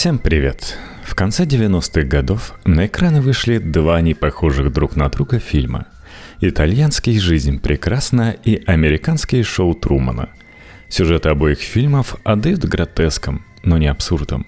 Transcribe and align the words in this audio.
Всем 0.00 0.18
привет! 0.18 0.78
В 1.04 1.14
конце 1.14 1.44
90-х 1.44 2.04
годов 2.04 2.54
на 2.64 2.86
экраны 2.86 3.20
вышли 3.20 3.58
два 3.58 4.00
непохожих 4.00 4.72
друг 4.72 4.96
на 4.96 5.10
друга 5.10 5.38
фильма. 5.38 5.88
Итальянский 6.40 7.18
«Жизнь 7.20 7.60
прекрасна» 7.60 8.30
и 8.30 8.62
американский 8.64 9.42
шоу 9.42 9.74
Трумана. 9.74 10.30
Сюжеты 10.88 11.28
обоих 11.28 11.58
фильмов 11.58 12.16
отдают 12.24 12.64
гротеском, 12.64 13.44
но 13.62 13.76
не 13.76 13.88
абсурдом. 13.88 14.46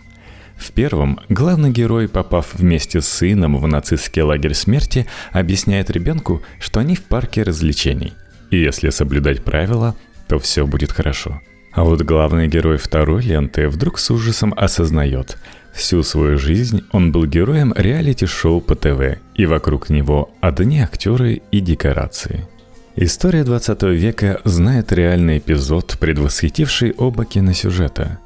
В 0.56 0.72
первом 0.72 1.20
главный 1.28 1.70
герой, 1.70 2.08
попав 2.08 2.54
вместе 2.54 3.02
с 3.02 3.08
сыном 3.08 3.58
в 3.58 3.66
нацистский 3.66 4.22
лагерь 4.22 4.54
смерти, 4.54 5.06
объясняет 5.32 5.90
ребенку, 5.90 6.40
что 6.60 6.80
они 6.80 6.96
в 6.96 7.02
парке 7.02 7.42
развлечений. 7.42 8.14
И 8.50 8.56
если 8.56 8.88
соблюдать 8.88 9.44
правила, 9.44 9.96
то 10.28 10.38
все 10.38 10.66
будет 10.66 10.92
хорошо– 10.92 11.42
а 11.72 11.84
вот 11.84 12.02
главный 12.02 12.48
герой 12.48 12.76
второй 12.76 13.22
ленты 13.22 13.68
вдруг 13.68 13.98
с 13.98 14.10
ужасом 14.10 14.52
осознает, 14.56 15.38
всю 15.72 16.02
свою 16.02 16.38
жизнь 16.38 16.84
он 16.92 17.12
был 17.12 17.24
героем 17.24 17.72
реалити-шоу 17.74 18.60
по 18.60 18.74
ТВ, 18.74 19.18
и 19.34 19.46
вокруг 19.46 19.88
него 19.88 20.30
одни 20.40 20.80
актеры 20.80 21.40
и 21.50 21.60
декорации. 21.60 22.46
История 22.94 23.42
20 23.42 23.82
века 23.84 24.40
знает 24.44 24.92
реальный 24.92 25.38
эпизод, 25.38 25.96
предвосхитивший 25.98 26.92
оба 26.92 27.24
киносюжета. 27.24 28.18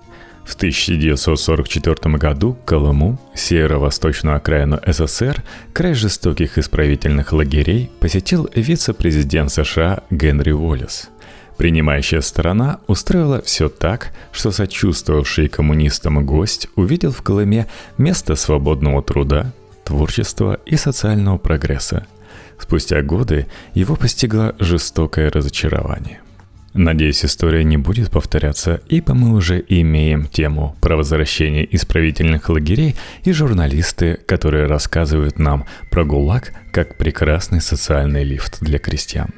В 0.45 0.54
1944 0.54 2.16
году 2.16 2.56
Колыму, 2.65 3.18
северо-восточную 3.34 4.37
окраину 4.37 4.80
СССР, 4.84 5.42
край 5.73 5.95
жестоких 5.95 6.59
исправительных 6.59 7.32
лагерей, 7.32 7.90
посетил 8.01 8.48
вице-президент 8.54 9.52
США 9.52 10.02
Генри 10.10 10.51
Уоллес– 10.52 11.10
Принимающая 11.56 12.20
сторона 12.20 12.80
устроила 12.87 13.41
все 13.41 13.69
так, 13.69 14.12
что 14.30 14.51
сочувствовавший 14.52 15.48
коммунистам 15.48 16.24
гость 16.24 16.69
увидел 16.77 17.12
в 17.12 17.23
Колыме 17.23 17.66
место 17.96 18.37
свободного 18.37 19.02
труда, 19.02 19.52
творчества 19.84 20.60
и 20.66 20.77
социального 20.77 21.38
прогресса. 21.38 22.07
Спустя 22.59 23.02
годы 23.02 23.46
его 23.74 23.96
постигло 23.96 24.54
жестокое 24.59 25.30
разочарование. 25.30 26.21
Надеюсь, 26.74 27.24
история 27.24 27.65
не 27.65 27.79
будет 27.79 28.10
повторяться, 28.10 28.82
ибо 28.88 29.15
мы 29.15 29.34
уже 29.34 29.65
имеем 29.66 30.27
тему 30.27 30.77
про 30.82 30.95
возвращение 30.96 31.74
исправительных 31.74 32.51
лагерей 32.51 32.96
и 33.24 33.32
журналисты, 33.32 34.18
которые 34.27 34.66
рассказывают 34.66 35.38
нам 35.38 35.65
про 35.90 36.04
ГУЛАГ 36.04 36.52
как 36.73 36.99
прекрасный 36.99 37.62
социальный 37.62 38.24
лифт 38.24 38.59
для 38.60 38.79
крестьян. 38.79 39.30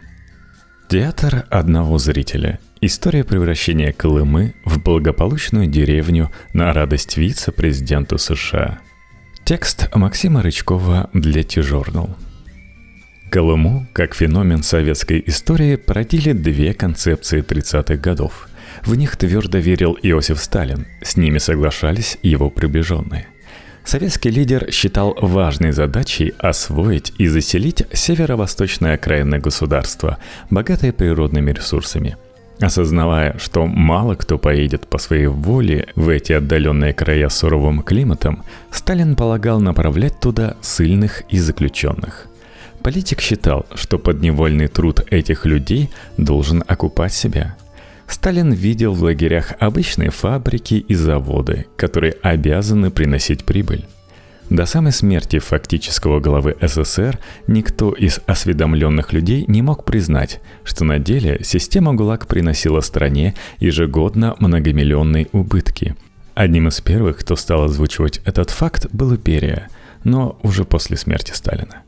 Театр 0.88 1.44
одного 1.50 1.98
зрителя. 1.98 2.60
История 2.80 3.22
превращения 3.22 3.92
Колымы 3.92 4.54
в 4.64 4.82
благополучную 4.82 5.66
деревню 5.66 6.30
на 6.54 6.72
радость 6.72 7.18
вице-президенту 7.18 8.16
США. 8.16 8.78
Текст 9.44 9.94
Максима 9.94 10.40
Рычкова 10.42 11.10
для 11.12 11.42
T-Journal. 11.42 12.16
Колыму, 13.30 13.86
как 13.92 14.14
феномен 14.14 14.62
советской 14.62 15.22
истории, 15.26 15.76
породили 15.76 16.32
две 16.32 16.72
концепции 16.72 17.42
30-х 17.42 17.96
годов. 17.96 18.48
В 18.86 18.94
них 18.94 19.18
твердо 19.18 19.58
верил 19.58 19.98
Иосиф 20.02 20.38
Сталин, 20.38 20.86
с 21.02 21.18
ними 21.18 21.36
соглашались 21.36 22.16
его 22.22 22.48
приближенные– 22.48 23.26
Советский 23.88 24.28
лидер 24.28 24.70
считал 24.70 25.16
важной 25.18 25.72
задачей 25.72 26.34
освоить 26.36 27.14
и 27.16 27.26
заселить 27.26 27.86
северо-восточное 27.90 28.96
окраинное 28.96 29.40
государство, 29.40 30.18
богатое 30.50 30.92
природными 30.92 31.52
ресурсами. 31.52 32.18
Осознавая, 32.60 33.38
что 33.38 33.64
мало 33.64 34.14
кто 34.14 34.36
поедет 34.36 34.86
по 34.88 34.98
своей 34.98 35.28
воле 35.28 35.88
в 35.94 36.10
эти 36.10 36.34
отдаленные 36.34 36.92
края 36.92 37.30
с 37.30 37.38
суровым 37.38 37.82
климатом, 37.82 38.42
Сталин 38.70 39.16
полагал 39.16 39.58
направлять 39.58 40.20
туда 40.20 40.58
сильных 40.60 41.22
и 41.30 41.38
заключенных. 41.38 42.26
Политик 42.82 43.22
считал, 43.22 43.64
что 43.74 43.98
подневольный 43.98 44.68
труд 44.68 45.00
этих 45.10 45.46
людей 45.46 45.88
должен 46.18 46.62
окупать 46.66 47.14
себя– 47.14 47.56
Сталин 48.08 48.52
видел 48.52 48.94
в 48.94 49.02
лагерях 49.02 49.52
обычные 49.60 50.10
фабрики 50.10 50.74
и 50.74 50.94
заводы, 50.94 51.66
которые 51.76 52.14
обязаны 52.22 52.90
приносить 52.90 53.44
прибыль. 53.44 53.84
До 54.50 54.64
самой 54.64 54.92
смерти 54.92 55.38
фактического 55.38 56.20
главы 56.20 56.56
СССР 56.62 57.18
никто 57.46 57.92
из 57.92 58.20
осведомленных 58.26 59.12
людей 59.12 59.44
не 59.46 59.60
мог 59.60 59.84
признать, 59.84 60.40
что 60.64 60.84
на 60.84 60.98
деле 60.98 61.40
система 61.44 61.92
ГУЛАГ 61.92 62.26
приносила 62.26 62.80
стране 62.80 63.34
ежегодно 63.60 64.36
многомиллионные 64.38 65.28
убытки. 65.32 65.94
Одним 66.34 66.68
из 66.68 66.80
первых, 66.80 67.18
кто 67.18 67.36
стал 67.36 67.64
озвучивать 67.64 68.20
этот 68.24 68.48
факт, 68.48 68.86
был 68.90 69.14
Берия, 69.16 69.68
но 70.02 70.38
уже 70.42 70.64
после 70.64 70.96
смерти 70.96 71.32
Сталина. 71.32 71.82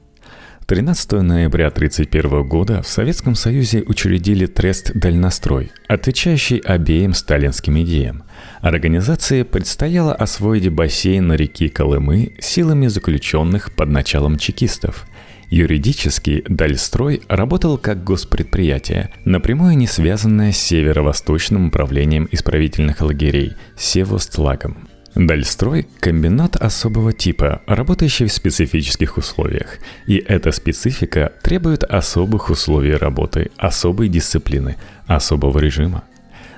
13 0.70 1.10
ноября 1.22 1.66
1931 1.66 2.47
года 2.47 2.81
в 2.82 2.86
Советском 2.86 3.34
Союзе 3.34 3.82
учредили 3.82 4.47
Трест 4.47 4.92
«Дальнострой», 4.94 5.72
отвечающий 5.88 6.58
обеим 6.58 7.12
сталинским 7.12 7.82
идеям. 7.82 8.22
Организации 8.60 9.42
предстояло 9.42 10.14
освоить 10.14 10.69
бассейн 10.69 11.26
на 11.26 11.32
реки 11.32 11.69
Колымы 11.69 12.34
силами 12.38 12.86
заключенных 12.86 13.72
под 13.72 13.88
началом 13.88 14.38
чекистов. 14.38 15.09
Юридически 15.48 16.44
Дальстрой 16.48 17.22
работал 17.26 17.76
как 17.76 18.04
госпредприятие, 18.04 19.10
напрямую 19.25 19.76
не 19.76 19.88
связанное 19.88 20.53
с 20.53 20.59
северо-восточным 20.59 21.66
управлением 21.66 22.28
исправительных 22.30 23.00
лагерей– 23.00 23.54
Севостлагом. 23.76 24.89
Дальстрой– 25.16 25.88
комбинат 26.00 26.54
особого 26.54 27.12
типа, 27.12 27.62
работающий 27.66 28.26
в 28.26 28.32
специфических 28.32 29.16
условиях. 29.16 29.78
И 30.06 30.16
эта 30.16 30.53
специфика 30.53 31.32
требует 31.43 31.82
особых 31.82 32.48
условий 32.48 32.94
работы, 32.94 33.50
особой 33.56 34.09
дисциплины, 34.09 34.76
особого 35.06 35.59
режима. 35.59 36.04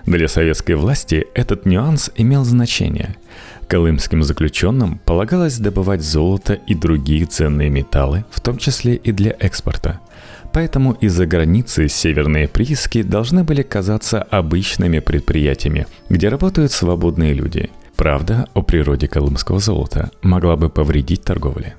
Для 0.04 0.28
советской 0.28 0.74
власти 0.74 1.26
этот 1.34 1.64
нюанс 1.64 2.10
имел 2.14 2.44
значение. 2.44 3.16
Колымским 3.68 4.22
заключенным 4.22 4.98
полагалось 4.98 5.58
добывать 5.58 6.02
золото 6.02 6.52
и 6.52 6.74
другие 6.74 7.24
ценные 7.24 7.70
металлы, 7.70 8.26
в 8.30 8.42
том 8.42 8.58
числе 8.58 8.96
и 8.96 9.12
для 9.12 9.34
экспорта. 9.38 10.00
Поэтому 10.52 10.92
из-за 10.92 11.24
границы 11.24 11.88
северные 11.88 12.48
прииски 12.48 13.02
должны 13.02 13.44
были 13.44 13.62
казаться 13.62 14.22
обычными 14.22 14.98
предприятиями, 14.98 15.86
где 16.10 16.28
работают 16.28 16.70
свободные 16.70 17.32
люди– 17.32 17.70
Правда 17.96 18.46
о 18.54 18.62
природе 18.62 19.06
колымского 19.08 19.60
золота 19.60 20.10
могла 20.22 20.56
бы 20.56 20.68
повредить 20.68 21.22
торговле. 21.22 21.74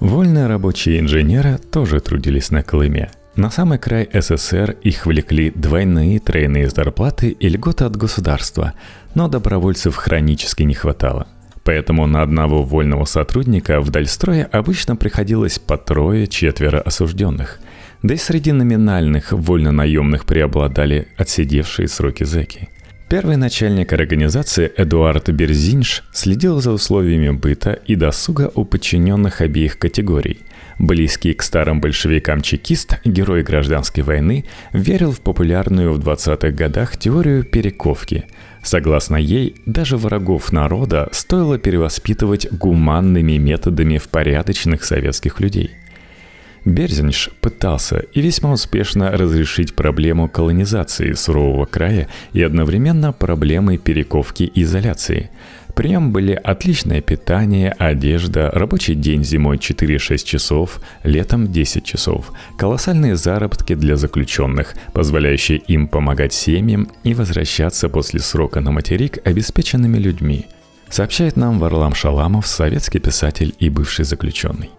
Вольные 0.00 0.46
рабочие 0.46 1.00
инженеры 1.00 1.58
тоже 1.58 2.00
трудились 2.00 2.50
на 2.50 2.62
Колыме. 2.62 3.10
На 3.36 3.50
самый 3.50 3.78
край 3.78 4.08
СССР 4.12 4.76
их 4.82 5.06
влекли 5.06 5.50
двойные 5.54 6.18
тройные 6.18 6.68
зарплаты 6.68 7.30
и 7.30 7.48
льготы 7.48 7.84
от 7.84 7.96
государства, 7.96 8.74
но 9.14 9.28
добровольцев 9.28 9.94
хронически 9.96 10.62
не 10.62 10.74
хватало. 10.74 11.28
Поэтому 11.64 12.06
на 12.06 12.22
одного 12.22 12.62
вольного 12.62 13.04
сотрудника 13.04 13.80
в 13.80 13.90
Дальстрое 13.90 14.44
обычно 14.44 14.96
приходилось 14.96 15.58
по 15.58 15.76
трое-четверо 15.76 16.80
осужденных. 16.80 17.60
Да 18.02 18.14
и 18.14 18.16
среди 18.16 18.52
номинальных 18.52 19.32
вольно-наемных 19.32 20.24
преобладали 20.24 21.08
отсидевшие 21.16 21.88
сроки 21.88 22.24
зэки– 22.24 22.68
Первый 23.08 23.36
начальник 23.36 23.94
организации 23.94 24.70
Эдуард 24.76 25.30
Берзинш 25.30 26.02
следил 26.12 26.60
за 26.60 26.72
условиями 26.72 27.30
быта 27.30 27.72
и 27.72 27.94
досуга 27.94 28.52
у 28.54 28.66
подчиненных 28.66 29.40
обеих 29.40 29.78
категорий. 29.78 30.40
Близкий 30.78 31.32
к 31.32 31.42
старым 31.42 31.80
большевикам 31.80 32.42
чекист, 32.42 33.00
герой 33.06 33.42
гражданской 33.42 34.02
войны, 34.02 34.44
верил 34.74 35.12
в 35.12 35.22
популярную 35.22 35.94
в 35.94 36.00
20-х 36.00 36.50
годах 36.50 36.98
теорию 36.98 37.44
перековки. 37.44 38.26
Согласно 38.62 39.16
ей, 39.16 39.54
даже 39.64 39.96
врагов 39.96 40.52
народа 40.52 41.08
стоило 41.10 41.58
перевоспитывать 41.58 42.52
гуманными 42.52 43.38
методами 43.38 43.96
в 43.96 44.10
порядочных 44.10 44.84
советских 44.84 45.40
людей– 45.40 45.70
Берзинш 46.68 47.30
пытался 47.40 48.00
и 48.12 48.20
весьма 48.20 48.52
успешно 48.52 49.10
разрешить 49.10 49.74
проблему 49.74 50.28
колонизации 50.28 51.12
сурового 51.12 51.64
края 51.64 52.08
и 52.34 52.42
одновременно 52.42 53.12
проблемы 53.12 53.78
перековки 53.78 54.42
и 54.42 54.62
изоляции. 54.62 55.30
При 55.74 55.88
нем 55.88 56.12
были 56.12 56.32
отличное 56.32 57.00
питание, 57.00 57.70
одежда, 57.70 58.50
рабочий 58.50 58.94
день 58.94 59.24
зимой 59.24 59.56
4-6 59.56 60.24
часов, 60.24 60.80
летом 61.04 61.50
10 61.50 61.84
часов, 61.84 62.32
колоссальные 62.58 63.16
заработки 63.16 63.74
для 63.74 63.96
заключенных, 63.96 64.74
позволяющие 64.92 65.58
им 65.58 65.86
помогать 65.88 66.32
семьям 66.32 66.88
и 67.04 67.14
возвращаться 67.14 67.88
после 67.88 68.20
срока 68.20 68.60
на 68.60 68.72
материк 68.72 69.18
обеспеченными 69.24 69.98
людьми, 69.98 70.46
сообщает 70.90 71.36
нам 71.36 71.60
Варлам 71.60 71.94
Шаламов, 71.94 72.46
советский 72.46 72.98
писатель 72.98 73.54
и 73.58 73.70
бывший 73.70 74.04
заключенный. 74.04 74.70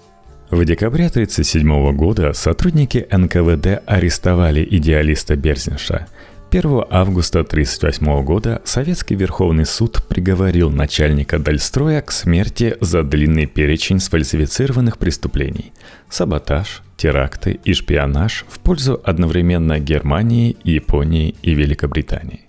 В 0.51 0.65
декабре 0.65 1.05
1937 1.05 1.95
года 1.95 2.33
сотрудники 2.33 3.07
НКВД 3.11 3.83
арестовали 3.85 4.67
идеалиста 4.67 5.35
Берзинша. 5.35 6.07
1 6.49 6.85
августа 6.89 7.41
1938 7.41 8.23
года 8.25 8.59
Советский 8.65 9.13
Верховный 9.13 9.67
суд 9.67 10.03
приговорил 10.09 10.71
начальника 10.71 11.37
Дальстроя 11.37 12.01
к 12.01 12.11
смерти 12.11 12.75
за 12.81 13.03
длинный 13.03 13.45
перечень 13.45 13.99
сфальсифицированных 13.99 14.97
преступлений– 14.97 15.71
саботаж, 16.09 16.81
теракты 16.97 17.59
и 17.63 17.73
шпионаж 17.73 18.43
в 18.49 18.57
пользу 18.57 18.99
одновременно 19.03 19.77
Германии, 19.77 20.57
Японии 20.63 21.35
и 21.43 21.53
Великобритании. 21.53 22.48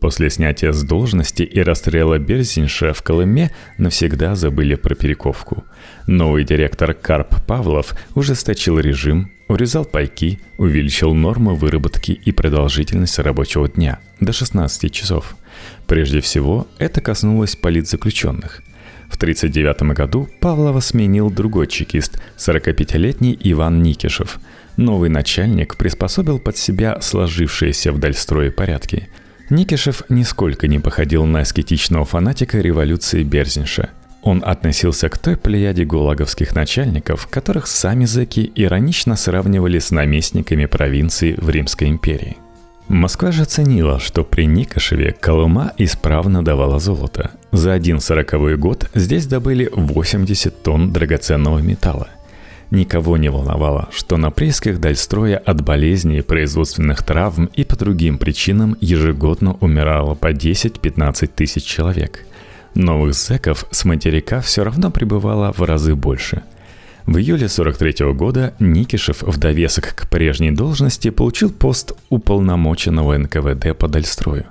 После 0.00 0.28
снятия 0.28 0.72
с 0.72 0.82
должности 0.82 1.42
и 1.42 1.60
расстрела 1.62 2.18
Берзинша 2.18 2.92
в 2.92 3.02
Колыме 3.02 3.50
навсегда 3.78 4.34
забыли 4.34 4.74
про 4.74 4.94
Перековку. 4.94 5.64
Новый 6.06 6.44
директор 6.44 6.92
Карп 6.92 7.44
Павлов 7.46 7.94
ужесточил 8.14 8.78
режим, 8.78 9.32
урезал 9.48 9.86
пайки, 9.86 10.38
увеличил 10.58 11.14
нормы 11.14 11.54
выработки 11.54 12.12
и 12.12 12.30
продолжительность 12.30 13.18
рабочего 13.18 13.68
дня 13.68 14.00
до 14.20 14.32
16 14.32 14.92
часов. 14.92 15.34
Прежде 15.86 16.20
всего, 16.20 16.66
это 16.78 17.00
коснулось 17.00 17.56
политзаключенных. 17.56 18.62
В 19.08 19.16
1939 19.16 19.96
году 19.96 20.28
Павлова 20.40 20.80
сменил 20.80 21.30
другой 21.30 21.68
чекист, 21.68 22.20
45-летний 22.36 23.38
Иван 23.44 23.82
Никишев. 23.82 24.40
Новый 24.76 25.08
начальник 25.08 25.76
приспособил 25.76 26.38
под 26.38 26.58
себя 26.58 27.00
сложившиеся 27.00 27.92
в 27.92 27.98
Дальстрое 27.98 28.50
порядки– 28.50 29.08
Никишев 29.48 30.02
нисколько 30.08 30.66
не 30.66 30.80
походил 30.80 31.24
на 31.24 31.40
аскетичного 31.40 32.04
фанатика 32.04 32.58
революции 32.58 33.22
Берзинша. 33.22 33.90
Он 34.22 34.42
относился 34.44 35.08
к 35.08 35.18
той 35.18 35.36
плеяде 35.36 35.84
гулаговских 35.84 36.52
начальников, 36.54 37.28
которых 37.28 37.68
сами 37.68 38.06
зэки 38.06 38.50
иронично 38.56 39.14
сравнивали 39.14 39.78
с 39.78 39.92
наместниками 39.92 40.66
провинции 40.66 41.36
в 41.38 41.48
Римской 41.48 41.88
империи. 41.88 42.36
Москва 42.88 43.30
же 43.30 43.44
ценила, 43.44 44.00
что 44.00 44.24
при 44.24 44.46
Никошеве 44.46 45.12
Колыма 45.12 45.72
исправно 45.78 46.44
давала 46.44 46.80
золото. 46.80 47.30
За 47.52 47.72
один 47.72 48.00
сороковой 48.00 48.56
год 48.56 48.90
здесь 48.94 49.26
добыли 49.26 49.70
80 49.72 50.62
тонн 50.62 50.92
драгоценного 50.92 51.58
металла. 51.58 52.08
Никого 52.70 53.16
не 53.16 53.30
волновало, 53.30 53.88
что 53.92 54.16
на 54.16 54.30
приисках 54.30 54.80
Дальстроя 54.80 55.38
от 55.38 55.62
болезней, 55.62 56.22
производственных 56.22 57.04
травм 57.04 57.46
и 57.54 57.64
по 57.64 57.76
другим 57.76 58.18
причинам 58.18 58.76
ежегодно 58.80 59.56
умирало 59.60 60.14
по 60.14 60.32
10-15 60.32 61.30
тысяч 61.34 61.64
человек. 61.64 62.26
Новых 62.74 63.14
зэков 63.14 63.66
с 63.70 63.84
материка 63.84 64.40
все 64.40 64.64
равно 64.64 64.90
прибывало 64.90 65.52
в 65.56 65.62
разы 65.62 65.94
больше. 65.94 66.42
В 67.06 67.18
июле 67.18 67.48
43 67.48 68.12
года 68.14 68.54
Никишев 68.58 69.22
в 69.22 69.38
довесок 69.38 69.94
к 69.94 70.08
прежней 70.08 70.50
должности 70.50 71.10
получил 71.10 71.52
пост 71.52 71.92
уполномоченного 72.08 73.16
НКВД 73.16 73.78
по 73.78 73.86
Дальстрою. 73.86 74.46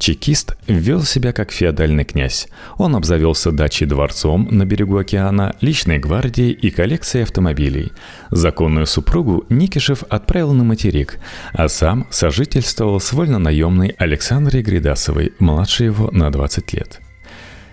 Чекист 0.00 0.56
вел 0.66 1.02
себя 1.02 1.34
как 1.34 1.52
феодальный 1.52 2.04
князь. 2.04 2.48
Он 2.78 2.96
обзавелся 2.96 3.52
дачей 3.52 3.86
дворцом 3.86 4.48
на 4.50 4.64
берегу 4.64 4.96
океана, 4.96 5.54
личной 5.60 5.98
гвардией 5.98 6.52
и 6.52 6.70
коллекцией 6.70 7.24
автомобилей. 7.24 7.92
Законную 8.30 8.86
супругу 8.86 9.44
Никишев 9.50 10.02
отправил 10.08 10.54
на 10.54 10.64
материк, 10.64 11.18
а 11.52 11.68
сам 11.68 12.06
сожительствовал 12.10 12.98
с 12.98 13.12
вольно-наемной 13.12 13.94
Александрой 13.98 14.62
Гридасовой, 14.62 15.34
младше 15.38 15.84
его 15.84 16.10
на 16.12 16.30
20 16.30 16.72
лет. 16.72 17.00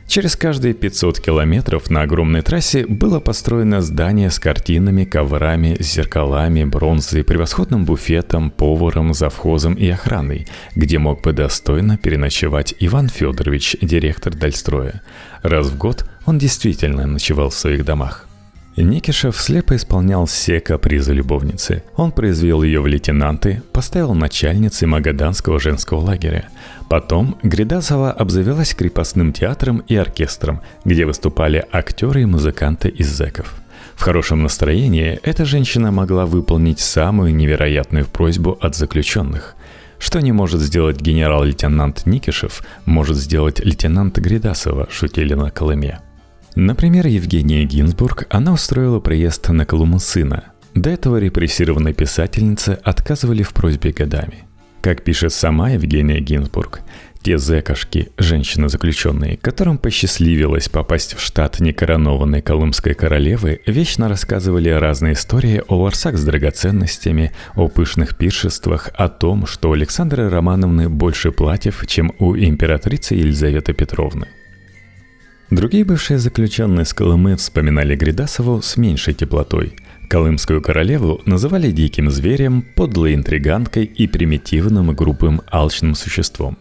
Через 0.08 0.38
каждые 0.38 0.74
500 0.74 1.20
километров 1.20 1.90
на 1.90 2.04
огромной 2.04 2.42
трассе 2.42 2.86
было 2.88 3.20
построено 3.20 3.82
здание 3.82 4.32
с 4.32 4.40
картинами, 4.40 5.04
коврами, 5.04 5.76
зеркалами, 5.82 6.64
бронзой, 6.64 7.26
превосходным 7.26 7.84
буфетом, 7.84 8.50
поваром, 8.50 9.14
завхозом 9.14 9.74
и 9.74 9.90
охраной, 9.90 10.48
где 10.76 10.98
мог 10.98 11.22
бы 11.22 11.34
достойно 11.34 11.98
переночевать 11.98 12.74
Иван 12.80 13.10
Федорович, 13.10 13.76
директор 13.82 14.34
Дальстроя. 14.34 15.02
Раз 15.44 15.68
в 15.68 15.78
год 15.78 16.10
он 16.26 16.38
действительно 16.38 17.06
ночевал 17.06 17.50
в 17.50 17.56
своих 17.56 17.84
домах. 17.84 18.27
Никишев 18.84 19.42
слепо 19.42 19.76
исполнял 19.76 20.28
все 20.28 20.60
капризы 20.60 21.12
любовницы. 21.12 21.84
Он 21.96 22.12
произвел 22.12 22.62
ее 22.62 22.80
в 22.80 22.86
лейтенанты, 22.86 23.64
поставил 23.74 24.14
начальницей 24.14 24.88
Магаданского 24.88 25.60
женского 25.60 26.00
лагеря. 26.00 26.50
Потом 26.88 27.38
Гридасова 27.42 28.12
обзавелась 28.12 28.76
крепостным 28.76 29.34
театром 29.34 29.80
и 29.88 29.96
оркестром, 29.96 30.62
где 30.86 31.06
выступали 31.06 31.66
актеры 31.72 32.22
и 32.22 32.26
музыканты 32.26 32.90
из 32.90 33.08
зэков. 33.08 33.56
В 33.96 34.04
хорошем 34.04 34.44
настроении 34.44 35.20
эта 35.24 35.44
женщина 35.44 35.92
могла 35.92 36.28
выполнить 36.28 36.80
самую 36.80 37.34
невероятную 37.34 38.06
просьбу 38.06 38.60
от 38.62 38.76
заключенных. 38.76 39.56
Что 39.98 40.22
не 40.22 40.32
может 40.32 40.62
сделать 40.62 41.02
генерал-лейтенант 41.02 42.06
Никишев, 42.06 42.62
может 42.86 43.18
сделать 43.18 43.60
лейтенант 43.60 44.20
Гридасова, 44.20 44.88
шутили 44.92 45.34
на 45.34 45.50
Колыме. 45.50 46.00
Например, 46.60 47.06
Евгения 47.06 47.66
Гинзбург, 47.66 48.26
она 48.32 48.52
устроила 48.52 49.00
приезд 49.00 49.48
на 49.50 49.64
Колуму 49.64 50.00
сына. 50.00 50.46
До 50.74 50.90
этого 50.90 51.18
репрессированной 51.18 51.94
писательнице 51.94 52.80
отказывали 52.84 53.44
в 53.44 53.54
просьбе 53.54 53.92
годами. 53.92 54.46
Как 54.82 55.04
пишет 55.04 55.34
сама 55.34 55.70
Евгения 55.70 56.20
Гинзбург, 56.20 56.82
те 57.22 57.38
зэкошки, 57.38 58.10
женщины-заключенные, 58.18 59.38
которым 59.38 59.78
посчастливилось 59.78 60.68
попасть 60.68 61.14
в 61.14 61.22
штат 61.22 61.60
некоронованной 61.60 62.42
колымской 62.42 62.96
королевы, 62.96 63.62
вечно 63.68 64.10
рассказывали 64.10 64.70
разные 64.70 65.14
истории 65.14 65.62
о 65.68 65.76
ларсах 65.76 66.18
с 66.18 66.24
драгоценностями, 66.24 67.34
о 67.54 67.68
пышных 67.68 68.18
пиршествах, 68.18 68.90
о 68.96 69.10
том, 69.10 69.46
что 69.46 69.70
у 69.70 69.74
Александры 69.74 70.28
Романовны 70.28 70.90
больше 70.90 71.32
платьев, 71.32 71.86
чем 71.86 72.14
у 72.18 72.36
императрицы 72.36 73.14
Елизаветы 73.14 73.74
Петровны. 73.74 74.26
Другие 75.50 75.86
бывшие 75.86 76.20
заключенные 76.20 76.86
с 76.86 76.94
Колымы 76.94 77.38
вспоминали 77.38 77.96
Гридасову 77.96 78.62
с 78.62 78.76
меньшей 78.76 79.14
теплотой. 79.14 79.76
Колымскую 80.10 80.62
королеву 80.62 81.22
называли 81.26 81.72
диким 81.72 82.10
зверем, 82.10 82.66
подлой 82.76 83.16
интриганкой 83.16 83.86
и 83.86 84.08
примитивным 84.08 84.92
и 84.92 84.94
грубым 84.94 85.42
алчным 85.50 85.96
существом. 85.96 86.58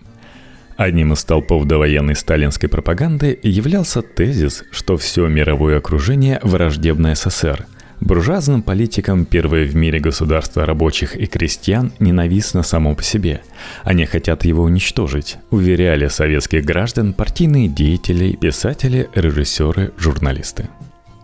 Одним 0.77 1.15
из 1.15 1.21
столпов 1.21 1.65
довоенной 1.65 2.15
сталинской 2.15 2.69
пропаганды 2.69 3.37
являлся 3.43 4.03
тезис, 4.03 4.63
что 4.71 4.97
все 4.97 5.27
мировое 5.27 5.79
окружение 5.79 6.39
враждебно 6.43 7.15
СССР– 7.15 7.67
Буржуазным 8.01 8.63
политикам 8.63 9.25
первое 9.25 9.65
в 9.65 9.75
мире 9.75 9.99
государство 9.99 10.67
рабочих 10.67 11.17
и 11.17 11.27
крестьян 11.27 11.93
ненавистно 11.99 12.63
само 12.63 12.95
по 12.95 13.03
себе. 13.03 13.41
Они 13.85 14.05
хотят 14.05 14.45
его 14.45 14.63
уничтожить, 14.65 15.39
уверяли 15.51 16.09
советских 16.09 16.65
граждан 16.65 17.15
партийные 17.15 17.69
деятели, 17.69 18.33
писатели, 18.33 19.09
режиссеры, 19.15 19.93
журналисты. 19.97 20.69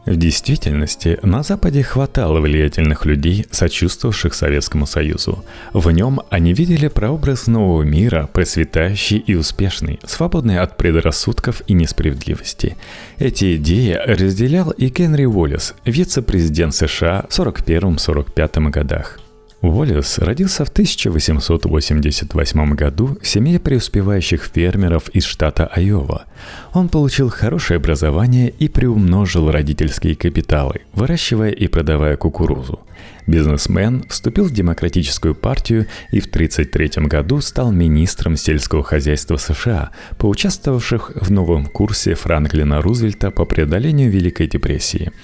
В 0.05 0.17
действительности 0.17 1.19
на 1.23 1.45
Западе 1.45 1.85
хватало 1.85 2.41
влиятельных 2.41 3.07
людей, 3.07 3.47
сочувствовавших 3.53 4.35
Советскому 4.35 4.85
Союзу. 4.85 5.45
В 5.73 5.89
нем 5.93 6.23
они 6.29 6.53
видели 6.53 6.89
прообраз 6.89 7.47
нового 7.47 7.83
мира, 7.83 8.29
процветающий 8.33 9.19
и 9.19 9.37
успешный, 9.37 10.01
свободный 10.05 10.59
от 10.59 10.77
предрассудков 10.77 11.63
и 11.69 11.75
несправедливости. 11.75 12.77
Эти 13.19 13.57
идеи 13.57 13.93
разделял 13.93 14.71
и 14.71 14.89
Генри 14.89 15.25
Уоллес, 15.25 15.75
вице-президент 15.85 16.75
США 16.75 17.27
в 17.29 17.39
1941-1945 17.39 18.71
годах. 18.71 19.22
Уоллес 19.63 20.19
родился 20.19 20.65
в 20.65 20.71
1888 20.71 22.75
году 22.75 23.17
в 23.23 23.29
семье 23.29 23.61
преуспевающих 23.61 24.51
фермеров 24.53 25.09
из 25.11 25.25
штата 25.25 25.67
Айова. 25.67 26.25
Он 26.73 26.89
получил 26.89 27.29
хорошее 27.29 27.77
образование 27.77 28.51
и 28.51 28.67
приумножил 28.67 29.53
родительские 29.53 30.17
капиталы, 30.17 30.81
выращивая 30.95 31.51
и 31.51 31.69
продавая 31.69 32.17
кукурузу. 32.17 32.81
Бизнесмен 33.29 34.05
вступил 34.09 34.47
в 34.47 34.51
Демократическую 34.51 35.37
партию 35.37 35.87
и 36.11 36.19
в 36.19 36.27
1933 36.27 37.07
году 37.07 37.41
стал 37.41 37.71
министром 37.71 38.37
сельского 38.37 38.83
хозяйства 38.83 39.37
США, 39.37 39.91
поучаствовавших 40.19 41.13
в 41.15 41.31
новом 41.31 41.67
курсе 41.67 42.15
Франклина 42.15 42.83
Рузвельта 42.83 43.31
по 43.31 43.45
преодолению 43.45 44.11
Великой 44.11 44.49
депрессии– 44.49 45.13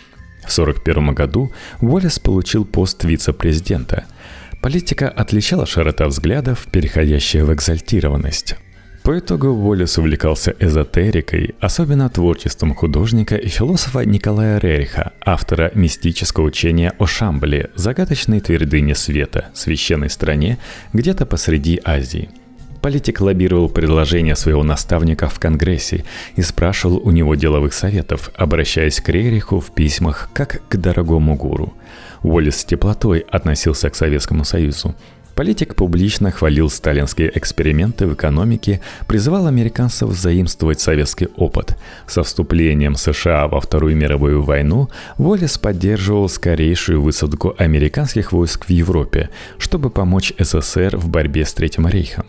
в 0.49 0.59
1941 0.59 1.14
году 1.14 1.52
Уоллес 1.83 2.18
получил 2.18 2.64
пост 2.64 3.04
вице-президента. 3.04 4.07
Политика 4.61 5.09
отличала 5.09 5.67
широта 5.67 6.07
взглядов, 6.09 6.67
переходящая 6.71 7.45
в 7.45 7.53
экзальтированность. 7.53 8.57
По 9.05 9.19
итогу 9.19 9.49
Уоллес 9.49 9.97
увлекался 9.97 10.55
эзотерикой, 10.59 11.55
особенно 11.61 12.11
творчеством 12.11 12.75
художника 12.75 13.37
и 13.37 13.49
философа 13.49 14.05
Николая 14.05 14.59
Рериха, 14.59 15.12
автора 15.25 15.71
мистического 15.75 16.45
учения 16.45 16.93
о 16.99 17.07
Шамбле, 17.07 17.71
загадочной 17.75 18.41
твердыне 18.41 18.95
света, 18.95 19.47
священной 19.55 20.11
стране, 20.11 20.59
где-то 20.93 21.25
посреди 21.25 21.81
Азии– 21.85 22.29
Политик 22.88 23.21
лоббировал 23.21 23.68
предложения 23.68 24.35
своего 24.35 24.62
наставника 24.62 25.28
в 25.28 25.38
Конгрессе 25.38 26.07
и 26.37 26.40
спрашивал 26.40 26.97
у 26.97 27.11
него 27.11 27.35
деловых 27.35 27.75
советов, 27.75 28.30
обращаясь 28.35 28.99
к 28.99 29.11
Рериху 29.11 29.61
в 29.61 29.73
письмах 29.73 30.30
как 30.33 30.62
к 30.71 30.76
дорогому 30.78 31.37
гуру. 31.37 31.75
Уоллес 32.23 32.57
с 32.57 32.64
теплотой 32.64 33.26
относился 33.30 33.90
к 33.90 33.95
Советскому 33.95 34.45
Союзу. 34.45 34.95
Политик 35.35 35.75
публично 35.75 36.30
хвалил 36.30 36.71
сталинские 36.71 37.30
эксперименты 37.37 38.07
в 38.07 38.14
экономике, 38.14 38.80
призывал 39.07 39.47
американцев 39.47 40.11
заимствовать 40.12 40.80
советский 40.80 41.28
опыт. 41.37 41.76
Со 42.07 42.23
вступлением 42.23 42.97
США 42.97 43.49
во 43.49 43.61
Вторую 43.61 43.97
мировую 43.97 44.42
войну 44.42 44.88
Уоллес 45.18 45.59
поддерживал 45.59 46.30
скорейшую 46.30 47.02
высадку 47.02 47.54
американских 47.59 48.33
войск 48.33 48.64
в 48.64 48.71
Европе, 48.71 49.28
чтобы 49.59 49.90
помочь 49.90 50.33
СССР 50.38 50.97
в 50.97 51.11
борьбе 51.11 51.45
с 51.45 51.52
Третьим 51.52 51.87
рейхом. 51.87 52.25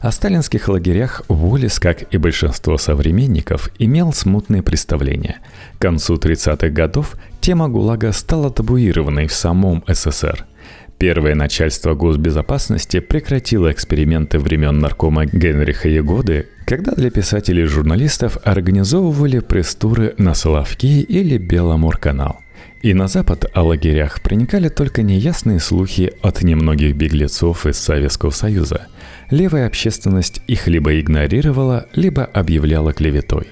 О 0.00 0.12
сталинских 0.12 0.68
лагерях 0.68 1.22
Уоллес, 1.28 1.80
как 1.80 2.14
и 2.14 2.18
большинство 2.18 2.78
современников, 2.78 3.70
имел 3.78 4.12
смутные 4.12 4.62
представления. 4.62 5.40
К 5.78 5.82
концу 5.82 6.14
30-х 6.14 6.68
годов 6.68 7.16
тема 7.40 7.68
ГУЛАГа 7.68 8.12
стала 8.12 8.50
табуированной 8.50 9.26
в 9.26 9.32
самом 9.32 9.82
СССР– 9.86 10.46
Первое 10.98 11.36
начальство 11.36 11.94
госбезопасности 11.94 12.98
прекратило 12.98 13.70
эксперименты 13.70 14.40
времен 14.40 14.80
наркома 14.80 15.26
Генриха 15.26 15.88
Егоды, 15.88 16.48
когда 16.66 16.90
для 16.92 17.12
писателей 17.12 17.62
и 17.62 17.66
журналистов 17.66 18.36
организовывали 18.42 19.38
пресс-туры 19.38 20.14
на 20.18 20.34
Соловки 20.34 21.02
или 21.02 21.38
Беломор-канал. 21.38 22.40
И 22.82 22.94
на 22.94 23.06
Запад 23.06 23.48
о 23.54 23.62
лагерях 23.62 24.20
проникали 24.22 24.68
только 24.68 25.02
неясные 25.02 25.60
слухи 25.60 26.12
от 26.20 26.42
немногих 26.42 26.96
беглецов 26.96 27.66
из 27.66 27.78
Советского 27.78 28.30
Союза. 28.30 28.88
Левая 29.30 29.66
общественность 29.66 30.40
их 30.46 30.66
либо 30.66 30.98
игнорировала, 30.98 31.86
либо 31.94 32.24
объявляла 32.24 32.92
клеветой. 32.92 33.48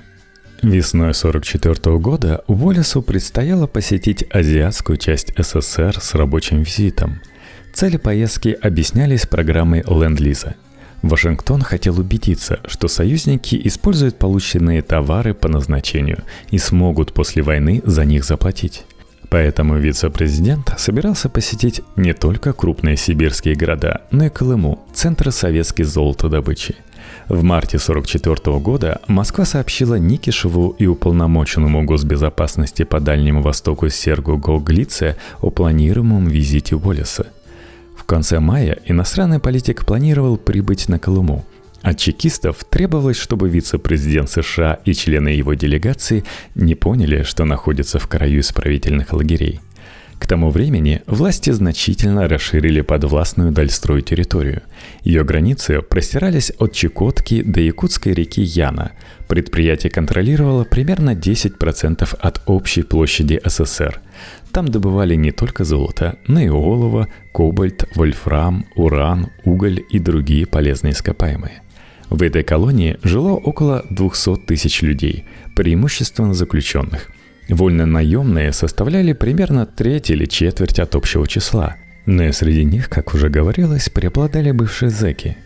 Весной 0.62 1.10
1944 1.10 1.98
года 1.98 2.42
Уоллесу 2.46 3.02
предстояло 3.02 3.66
посетить 3.66 4.24
азиатскую 4.30 4.96
часть 4.96 5.32
СССР 5.36 6.00
с 6.00 6.14
рабочим 6.14 6.62
визитом– 6.62 7.20
Цели 7.76 7.98
поездки 7.98 8.56
объяснялись 8.62 9.26
программой 9.26 9.82
Ленд-Лиза. 9.86 10.54
Вашингтон 11.02 11.60
хотел 11.60 12.00
убедиться, 12.00 12.58
что 12.64 12.88
союзники 12.88 13.60
используют 13.64 14.18
полученные 14.18 14.80
товары 14.80 15.34
по 15.34 15.46
назначению 15.46 16.24
и 16.50 16.56
смогут 16.56 17.12
после 17.12 17.42
войны 17.42 17.82
за 17.84 18.06
них 18.06 18.24
заплатить. 18.24 18.86
Поэтому 19.28 19.76
вице-президент 19.76 20.72
собирался 20.78 21.28
посетить 21.28 21.82
не 21.96 22.12
только 22.14 22.52
крупные 22.52 22.96
сибирские 22.96 23.54
города, 23.54 24.02
но 24.10 24.26
и 24.26 24.28
Колыму, 24.28 24.84
центр 24.94 25.32
советской 25.32 25.84
золотодобычи. 25.84 26.76
В 27.28 27.42
марте 27.42 27.78
1944 27.78 28.58
года 28.58 29.00
Москва 29.08 29.44
сообщила 29.44 29.96
Никишеву 29.96 30.76
и 30.78 30.86
уполномоченному 30.86 31.84
госбезопасности 31.84 32.84
по 32.84 33.00
Дальнему 33.00 33.42
Востоку 33.42 33.88
Сергу 33.88 34.36
Гоглице 34.36 35.16
о 35.40 35.50
планируемом 35.50 36.26
визите 36.26 36.76
Уоллеса– 36.76 37.26
в 37.96 38.04
конце 38.04 38.38
мая 38.38 38.78
иностранный 38.84 39.40
политик 39.40 39.84
планировал 39.84 40.36
прибыть 40.36 40.88
на 40.88 41.00
Колыму. 41.00 41.44
От 41.86 41.98
чекистов 41.98 42.64
требовалось, 42.64 43.16
чтобы 43.16 43.48
вице-президент 43.48 44.28
США 44.28 44.80
и 44.84 44.92
члены 44.92 45.28
его 45.28 45.54
делегации 45.54 46.24
не 46.56 46.74
поняли, 46.74 47.22
что 47.22 47.44
находятся 47.44 48.00
в 48.00 48.08
краю 48.08 48.40
исправительных 48.40 49.12
лагерей. 49.12 49.60
К 50.18 50.26
тому 50.26 50.50
времени 50.50 51.02
власти 51.06 51.50
значительно 51.50 52.26
расширили 52.26 52.80
подвластную 52.80 53.52
Дальстрой 53.52 54.02
территорию. 54.02 54.62
Ее 55.04 55.22
границы 55.22 55.80
простирались 55.80 56.50
от 56.58 56.72
Чукотки 56.72 57.42
до 57.42 57.60
Якутской 57.60 58.14
реки 58.14 58.40
Яна. 58.42 58.90
Предприятие 59.28 59.90
контролировало 59.90 60.64
примерно 60.64 61.14
10% 61.14 62.18
от 62.18 62.42
общей 62.46 62.82
площади 62.82 63.40
СССР. 63.44 64.00
Там 64.50 64.66
добывали 64.66 65.14
не 65.14 65.30
только 65.30 65.62
золото, 65.62 66.18
но 66.26 66.40
и 66.40 66.48
олово, 66.48 67.06
кобальт, 67.32 67.84
вольфрам, 67.94 68.66
уран, 68.74 69.28
уголь 69.44 69.84
и 69.88 70.00
другие 70.00 70.46
полезные 70.46 70.94
ископаемые. 70.94 71.62
В 72.10 72.22
этой 72.22 72.42
колонии 72.42 72.98
жило 73.02 73.32
около 73.32 73.84
200 73.90 74.36
тысяч 74.46 74.82
людей, 74.82 75.24
преимущественно 75.54 76.34
заключенных. 76.34 77.08
Вольно-наемные 77.48 78.52
составляли 78.52 79.12
примерно 79.12 79.66
треть 79.66 80.10
или 80.10 80.26
четверть 80.26 80.78
от 80.78 80.94
общего 80.94 81.26
числа, 81.26 81.76
но 82.06 82.24
и 82.24 82.32
среди 82.32 82.64
них, 82.64 82.88
как 82.88 83.14
уже 83.14 83.28
говорилось, 83.28 83.88
преобладали 83.88 84.50
бывшие 84.52 84.90
зэки. 84.90 85.36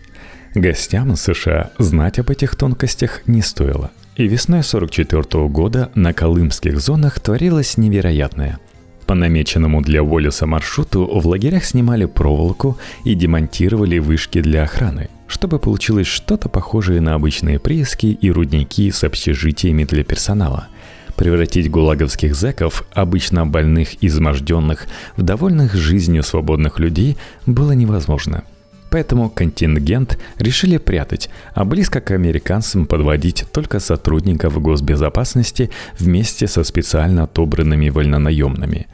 Гостям 0.55 1.17
США 1.17 1.71
знать 1.79 2.19
об 2.19 2.31
этих 2.31 2.57
тонкостях 2.57 3.23
не 3.26 3.43
стоило. 3.43 3.90
И 4.17 4.26
весной 4.26 4.62
44 4.62 5.49
года 5.49 5.90
на 5.95 6.12
колымских 6.12 6.79
зонах 6.81 7.21
творилось 7.21 7.76
невероятное– 7.76 8.59
по 9.11 9.17
намеченному 9.17 9.83
для 9.83 10.05
Уоллеса 10.05 10.47
маршруту 10.47 11.05
в 11.05 11.26
лагерях 11.26 11.64
снимали 11.64 12.05
проволоку 12.05 12.79
и 13.05 13.17
демонтировали 13.17 13.99
вышки 13.99 14.40
для 14.40 14.62
охраны, 14.62 15.09
чтобы 15.30 15.58
получилось 15.58 16.06
что-то 16.06 16.49
похожее 16.49 17.00
на 17.00 17.14
обычные 17.14 17.58
прииски 17.58 18.06
и 18.06 18.30
рудники 18.30 18.90
с 18.90 19.04
общежитиями 19.04 19.84
для 19.84 20.04
персонала– 20.04 20.68
превратить 21.16 21.70
гулаговских 21.70 22.34
зэков, 22.34 22.84
обычно 22.92 23.46
больных 23.46 24.02
и 24.02 24.06
изможденных, 24.06 24.87
в 25.16 25.22
довольных 25.22 25.75
жизнью 25.75 26.22
свободных 26.22 26.78
людей 26.78 27.16
было 27.46 27.72
невозможно– 27.72 28.44
Поэтому 28.90 29.30
контингент 29.30 30.18
решили 30.38 30.76
прятать, 30.76 31.30
а 31.54 31.64
близко 31.64 32.00
к 32.00 32.10
американцам 32.10 32.87
подводить 32.87 33.44
только 33.52 33.78
сотрудников 33.78 34.60
госбезопасности 34.60 35.70
вместе 35.99 36.49
со 36.49 36.64
специально 36.64 37.22
отобранными 37.22 37.88
вольнонаемными. 37.88 38.88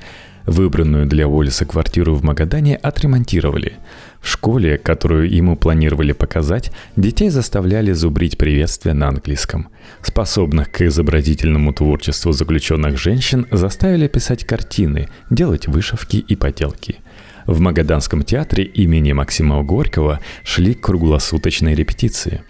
Выбранную 0.46 1.06
для 1.06 1.26
Уоллеса 1.26 1.66
квартиру 1.66 2.14
в 2.14 2.22
Магадане 2.22 2.76
отремонтировали. 2.76 3.74
В 4.20 4.28
школе, 4.28 4.78
которую 4.78 5.30
ему 5.30 5.56
планировали 5.56 6.12
показать, 6.12 6.72
детей 6.96 7.30
заставляли 7.30 7.92
зубрить 7.92 8.38
приветствие 8.38 8.94
на 8.94 9.08
английском. 9.08 9.68
Способных 10.02 10.70
к 10.70 10.82
изобразительному 10.82 11.72
творчеству 11.72 12.32
заключенных 12.32 12.96
женщин 12.98 13.46
заставили 13.50 14.08
писать 14.08 14.44
картины, 14.44 15.08
делать 15.30 15.66
вышивки 15.66 16.16
и 16.16 16.36
поделки– 16.36 16.96
в 17.46 17.60
Магаданском 17.60 18.24
театре 18.24 18.64
имени 18.64 19.12
Максима 19.12 19.62
Горького 19.62 20.18
шли 20.42 20.74
круглосуточные 20.74 21.76
репетиции. 21.76 22.42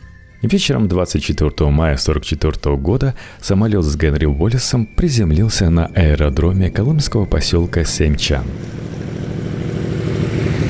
Вечером 0.47 0.87
24 0.87 1.51
мая 1.71 1.95
1944 1.95 2.77
года 2.77 3.17
самолет 3.41 3.83
с 3.83 3.97
Генри 3.97 4.27
Уоллесом 4.27 4.87
приземлился 4.87 5.71
на 5.71 5.87
аэродроме 5.87 6.71
колымского 6.71 7.25
поселка 7.25 7.85
Семчан. 7.85 8.45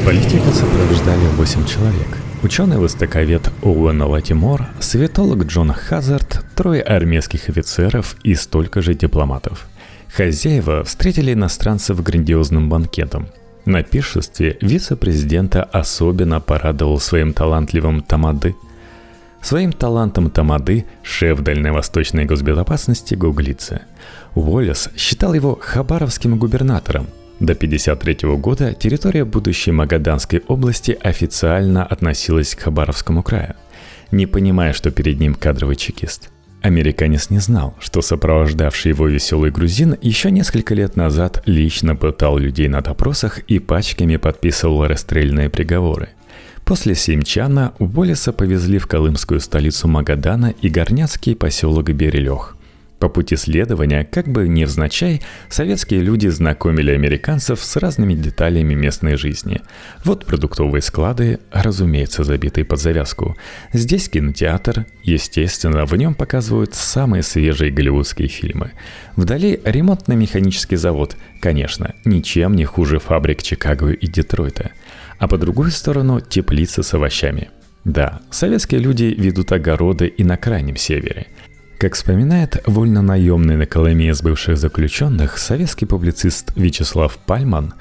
Политика 0.07 0.51
сопровождали 0.51 1.27
8 1.37 1.67
человек. 1.67 2.09
Ученый-востоковед 2.43 3.51
Оуэн 3.63 4.01
Латимор, 4.01 4.67
светолог 4.81 5.45
Джон 5.45 5.75
Хазард, 5.75 6.43
трое 6.55 6.81
армейских 6.81 7.51
офицеров 7.51 8.17
и 8.23 8.35
столько 8.35 8.81
же 8.81 8.95
дипломатов. 8.95 9.67
Хозяева 10.09 10.85
встретили 10.85 11.35
иностранцев 11.35 12.03
грандиозным 12.03 12.71
банкетом– 12.71 13.27
на 13.67 13.83
пиршестве 13.83 14.57
вице-президента 14.61 15.65
особенно 15.65 16.41
порадовал 16.41 17.01
своим 17.01 17.33
талантливым 17.33 18.01
Тамады. 18.01 18.55
Своим 19.47 19.73
талантом 19.73 20.29
Тамады 20.29 20.87
шеф 21.05 21.39
Дальневосточной 21.39 22.25
госбезопасности 22.25 23.15
гуглится. 23.15 23.83
Уоллес 24.35 24.91
считал 24.97 25.35
его 25.35 25.57
хабаровским 25.63 26.37
губернатором. 26.37 27.07
До 27.39 27.53
1953 27.53 28.29
года 28.39 28.75
территория 28.75 29.25
будущей 29.25 29.71
Магаданской 29.71 30.43
области 30.49 30.99
официально 31.01 31.87
относилась 31.87 32.57
к 32.57 32.63
Хабаровскому 32.63 33.23
краю, 33.23 33.55
не 34.11 34.27
понимая, 34.27 34.73
что 34.73 34.91
перед 34.91 35.21
ним 35.21 35.37
кадровый 35.37 35.77
чекист– 35.77 36.31
Американец 36.63 37.31
не 37.31 37.39
знал, 37.39 37.77
что 37.79 38.03
сопровождавший 38.03 38.89
его 38.91 39.07
веселый 39.07 39.53
грузин 39.53 39.97
еще 40.01 40.33
несколько 40.33 40.75
лет 40.75 40.97
назад 40.97 41.41
лично 41.47 41.95
пытал 41.95 42.39
людей 42.39 42.67
на 42.67 42.81
допросах 42.81 43.39
и 43.47 43.61
пачками 43.61 44.17
подписывал 44.17 44.89
расстрельные 44.89 45.49
приговоры. 45.49 46.09
После 46.67 46.97
Симчана 46.97 47.75
Уоллеса 47.79 48.33
повезли 48.33 48.79
в 48.79 48.89
колымскую 48.89 49.39
столицу 49.39 49.87
Магадана 49.87 50.53
и 50.61 50.69
горняцкий 50.69 51.37
поселок 51.37 51.93
Берелех. 51.93 52.57
По 52.99 53.09
пути 53.09 53.37
следования, 53.37 54.05
как 54.05 54.27
бы 54.27 54.49
невзначай, 54.49 55.23
советские 55.49 56.01
люди 56.01 56.27
знакомили 56.27 56.91
американцев 56.91 57.63
с 57.63 57.77
разными 57.77 58.15
деталями 58.15 58.75
местной 58.75 59.17
жизни. 59.17 59.61
Вот 60.03 60.27
продуктовые 60.27 60.83
склады, 60.83 61.39
разумеется, 61.53 62.25
забитые 62.25 62.65
под 62.65 62.81
завязку. 62.81 63.37
Здесь 63.73 64.09
кинотеатр, 64.09 64.87
естественно, 65.05 65.87
в 65.87 65.95
нем 65.95 66.15
показывают 66.15 66.75
самые 66.75 67.23
свежие 67.23 67.71
голливудские 67.71 68.27
фильмы. 68.27 68.73
Вдали 69.15 69.61
ремонтно-механический 69.63 70.77
завод, 70.77 71.17
конечно, 71.41 71.95
ничем 72.05 72.57
не 72.57 72.65
хуже 72.65 72.99
фабрик 72.99 73.41
Чикаго 73.41 73.93
и 73.93 74.07
Детройта. 74.09 74.73
А 75.19 75.29
по 75.29 75.39
другую 75.39 75.71
сторону 75.71 76.21
теплицы 76.21 76.83
с 76.83 76.95
овощами. 76.95 77.51
Да, 77.85 78.21
советские 78.31 78.81
люди 78.81 79.15
ведут 79.17 79.53
огороды 79.53 80.07
и 80.07 80.25
на 80.25 80.37
крайнем 80.37 80.77
севере– 80.77 81.29
как 81.79 81.95
вспоминает 81.95 82.63
вольно-наемный 82.67 83.57
на 83.57 83.67
Колыме 83.67 84.09
из 84.09 84.23
бывших 84.23 84.57
заключенных 84.57 85.37
советский 85.37 85.85
публицист 85.85 86.53
Вячеслав 86.57 87.19
Пальман, 87.19 87.75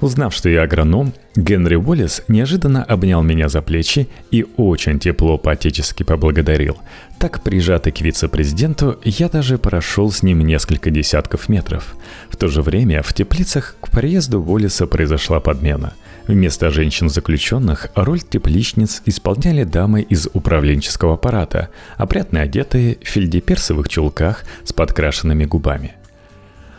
Узнав, 0.00 0.34
что 0.34 0.48
я 0.48 0.62
агроном, 0.62 1.12
Генри 1.36 1.74
Уоллес 1.74 2.22
неожиданно 2.26 2.82
обнял 2.82 3.22
меня 3.22 3.48
за 3.50 3.60
плечи 3.60 4.08
и 4.30 4.46
очень 4.56 4.98
тепло 4.98 5.36
по-отечески 5.36 6.04
поблагодарил. 6.04 6.78
Так, 7.18 7.42
прижатый 7.42 7.92
к 7.92 8.00
вице-президенту, 8.00 8.98
я 9.04 9.28
даже 9.28 9.58
прошел 9.58 10.10
с 10.10 10.22
ним 10.22 10.40
несколько 10.40 10.90
десятков 10.90 11.50
метров. 11.50 11.94
В 12.30 12.36
то 12.36 12.48
же 12.48 12.62
время 12.62 13.02
в 13.02 13.12
теплицах 13.12 13.76
к 13.80 13.90
приезду 13.90 14.40
Уоллеса 14.40 14.86
произошла 14.86 15.38
подмена. 15.38 15.92
Вместо 16.26 16.70
женщин-заключенных 16.70 17.88
роль 17.94 18.20
тепличниц 18.20 19.02
исполняли 19.04 19.64
дамы 19.64 20.00
из 20.00 20.28
управленческого 20.32 21.14
аппарата, 21.14 21.68
опрятно 21.98 22.40
одетые 22.40 22.98
в 23.02 23.06
фельдеперсовых 23.06 23.88
чулках 23.88 24.44
с 24.64 24.72
подкрашенными 24.72 25.44
губами– 25.44 25.94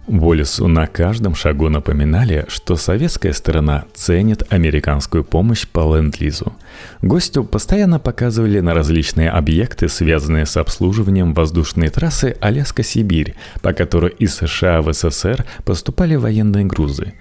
Уоллесу 0.07 0.67
на 0.67 0.87
каждом 0.87 1.35
шагу 1.35 1.69
напоминали, 1.69 2.45
что 2.47 2.75
советская 2.75 3.33
сторона 3.33 3.85
ценит 3.93 4.43
американскую 4.51 5.23
помощь 5.23 5.67
по 5.67 5.95
ленд-лизу. 5.95 6.53
Гостю 7.01 7.43
постоянно 7.43 7.99
показывали 7.99 8.59
на 8.59 8.73
различные 8.73 9.29
объекты, 9.29 9.87
связанные 9.89 10.45
с 10.45 10.57
обслуживанием 10.57 11.33
воздушной 11.33 11.89
трассы 11.89 12.35
Аляска-Сибирь, 12.41 13.35
по 13.61 13.73
которой 13.73 14.11
из 14.11 14.35
США 14.35 14.81
в 14.81 14.91
СССР 14.91 15.45
поступали 15.65 16.15
военные 16.15 16.65
грузы. 16.65 17.13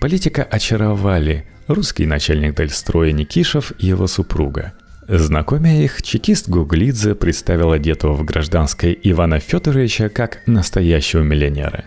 Политика 0.00 0.42
очаровали 0.42 1.46
русский 1.66 2.06
начальник 2.06 2.54
Дальстроя 2.54 3.12
Никишев 3.12 3.72
и 3.78 3.86
его 3.86 4.06
супруга– 4.06 4.72
Знакомя 5.12 5.82
их, 5.82 6.02
чекист 6.02 6.48
Гуглидзе 6.48 7.16
представил 7.16 7.72
одетого 7.72 8.12
в 8.12 8.24
гражданской 8.24 8.96
Ивана 9.02 9.40
Федоровича 9.40 10.08
как 10.08 10.42
настоящего 10.46 11.22
миллионера. 11.22 11.86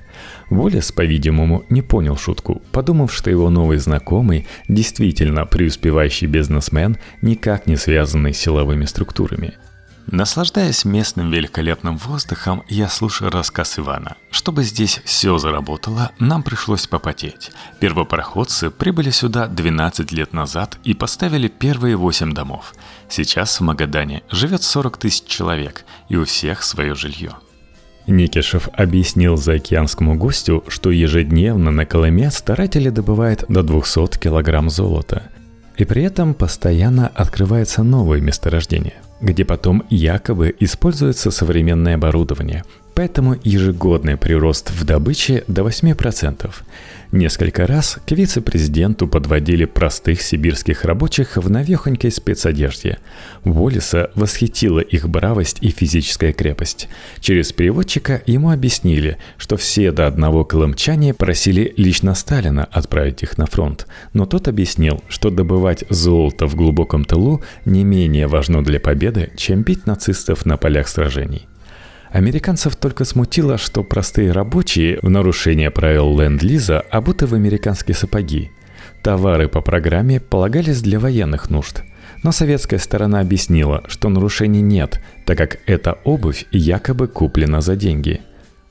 Волес, 0.49 0.91
по-видимому, 0.91 1.63
не 1.69 1.81
понял 1.81 2.17
шутку, 2.17 2.61
подумав, 2.73 3.13
что 3.13 3.29
его 3.29 3.49
новый 3.49 3.77
знакомый 3.77 4.45
действительно 4.67 5.45
преуспевающий 5.45 6.27
бизнесмен, 6.27 6.97
никак 7.21 7.65
не 7.65 7.77
связанный 7.77 8.33
с 8.33 8.39
силовыми 8.39 8.83
структурами– 8.83 9.53
Наслаждаясь 10.07 10.85
местным 10.85 11.31
великолепным 11.31 11.97
воздухом, 11.97 12.63
я 12.67 12.89
слушаю 12.89 13.31
рассказ 13.31 13.79
Ивана. 13.79 14.15
Чтобы 14.31 14.63
здесь 14.63 15.01
все 15.05 15.37
заработало, 15.37 16.11
нам 16.19 16.43
пришлось 16.43 16.87
попотеть. 16.87 17.51
Первопроходцы 17.79 18.69
прибыли 18.69 19.11
сюда 19.11 19.47
12 19.47 20.11
лет 20.11 20.33
назад 20.33 20.77
и 20.83 20.93
поставили 20.93 21.47
первые 21.47 21.95
8 21.95 22.33
домов. 22.33 22.73
Сейчас 23.09 23.59
в 23.59 23.63
Магадане 23.63 24.23
живет 24.29 24.61
40 24.63 24.97
тысяч 24.97 25.23
человек, 25.25 25.85
и 26.09 26.17
у 26.17 26.25
всех 26.25 26.63
свое 26.63 26.95
жилье. 26.95 27.31
Никишев 28.05 28.67
объяснил 28.73 29.37
заокеанскому 29.37 30.15
гостю, 30.15 30.65
что 30.67 30.91
ежедневно 30.91 31.71
на 31.71 31.85
Колыме 31.85 32.29
старатели 32.31 32.89
добывают 32.89 33.45
до 33.47 33.63
200 33.63 34.19
килограмм 34.19 34.69
золота. 34.69 35.23
И 35.77 35.85
при 35.85 36.03
этом 36.03 36.33
постоянно 36.33 37.07
открывается 37.07 37.81
новое 37.83 38.19
месторождение– 38.19 38.95
где 39.23 39.45
потом 39.45 39.83
якобы 39.89 40.53
используется 40.59 41.31
современное 41.31 41.95
оборудование, 41.95 42.65
поэтому 42.95 43.37
ежегодный 43.43 44.17
прирост 44.17 44.71
в 44.71 44.83
добыче 44.85 45.43
до 45.47 45.63
8%. 45.63 46.49
Несколько 47.13 47.67
раз 47.67 47.99
к 48.07 48.11
вице-президенту 48.11 49.07
подводили 49.07 49.65
простых 49.65 50.19
сибирских 50.19 50.83
рабочих 50.83 51.37
в 51.37 51.47
навехонькой 51.47 52.09
спецодежде. 52.09 52.97
Уоллиса 53.43 54.09
восхитила 54.15 54.79
их 54.79 55.07
бравость 55.07 55.59
и 55.61 55.69
физическая 55.69 56.33
крепость. 56.33 56.89
Через 57.19 57.53
переводчика 57.53 58.23
ему 58.25 58.49
объяснили, 58.49 59.19
что 59.37 59.57
все 59.57 59.91
до 59.91 60.07
одного 60.07 60.43
колымчане 60.43 61.13
просили 61.13 61.75
лично 61.77 62.15
Сталина 62.15 62.67
отправить 62.71 63.21
их 63.21 63.37
на 63.37 63.45
фронт. 63.45 63.85
Но 64.13 64.25
тот 64.25 64.47
объяснил, 64.47 65.03
что 65.07 65.29
добывать 65.29 65.83
золото 65.89 66.47
в 66.47 66.55
глубоком 66.55 67.05
тылу 67.05 67.43
не 67.65 67.83
менее 67.83 68.25
важно 68.25 68.63
для 68.63 68.79
победы, 68.79 69.31
чем 69.37 69.61
бить 69.61 69.85
нацистов 69.85 70.47
на 70.47 70.57
полях 70.57 70.87
сражений. 70.87 71.47
Американцев 72.13 72.75
только 72.75 73.05
смутило, 73.05 73.57
что 73.57 73.83
простые 73.83 74.31
рабочие 74.31 74.99
в 75.01 75.09
нарушение 75.09 75.71
правил 75.71 76.15
ленд-лиза 76.15 76.79
обуты 76.79 77.25
в 77.25 77.33
американские 77.33 77.95
сапоги. 77.95 78.51
Товары 79.01 79.47
по 79.47 79.61
программе 79.61 80.19
полагались 80.19 80.83
для 80.83 80.99
военных 80.99 81.49
нужд. 81.49 81.81
Но 82.21 82.31
советская 82.31 82.77
сторона 82.77 83.19
объяснила, 83.19 83.83
что 83.87 84.09
нарушений 84.09 84.61
нет, 84.61 85.01
так 85.25 85.39
как 85.39 85.57
эта 85.65 85.97
обувь 86.03 86.45
якобы 86.51 87.07
куплена 87.07 87.61
за 87.61 87.75
деньги. 87.75 88.21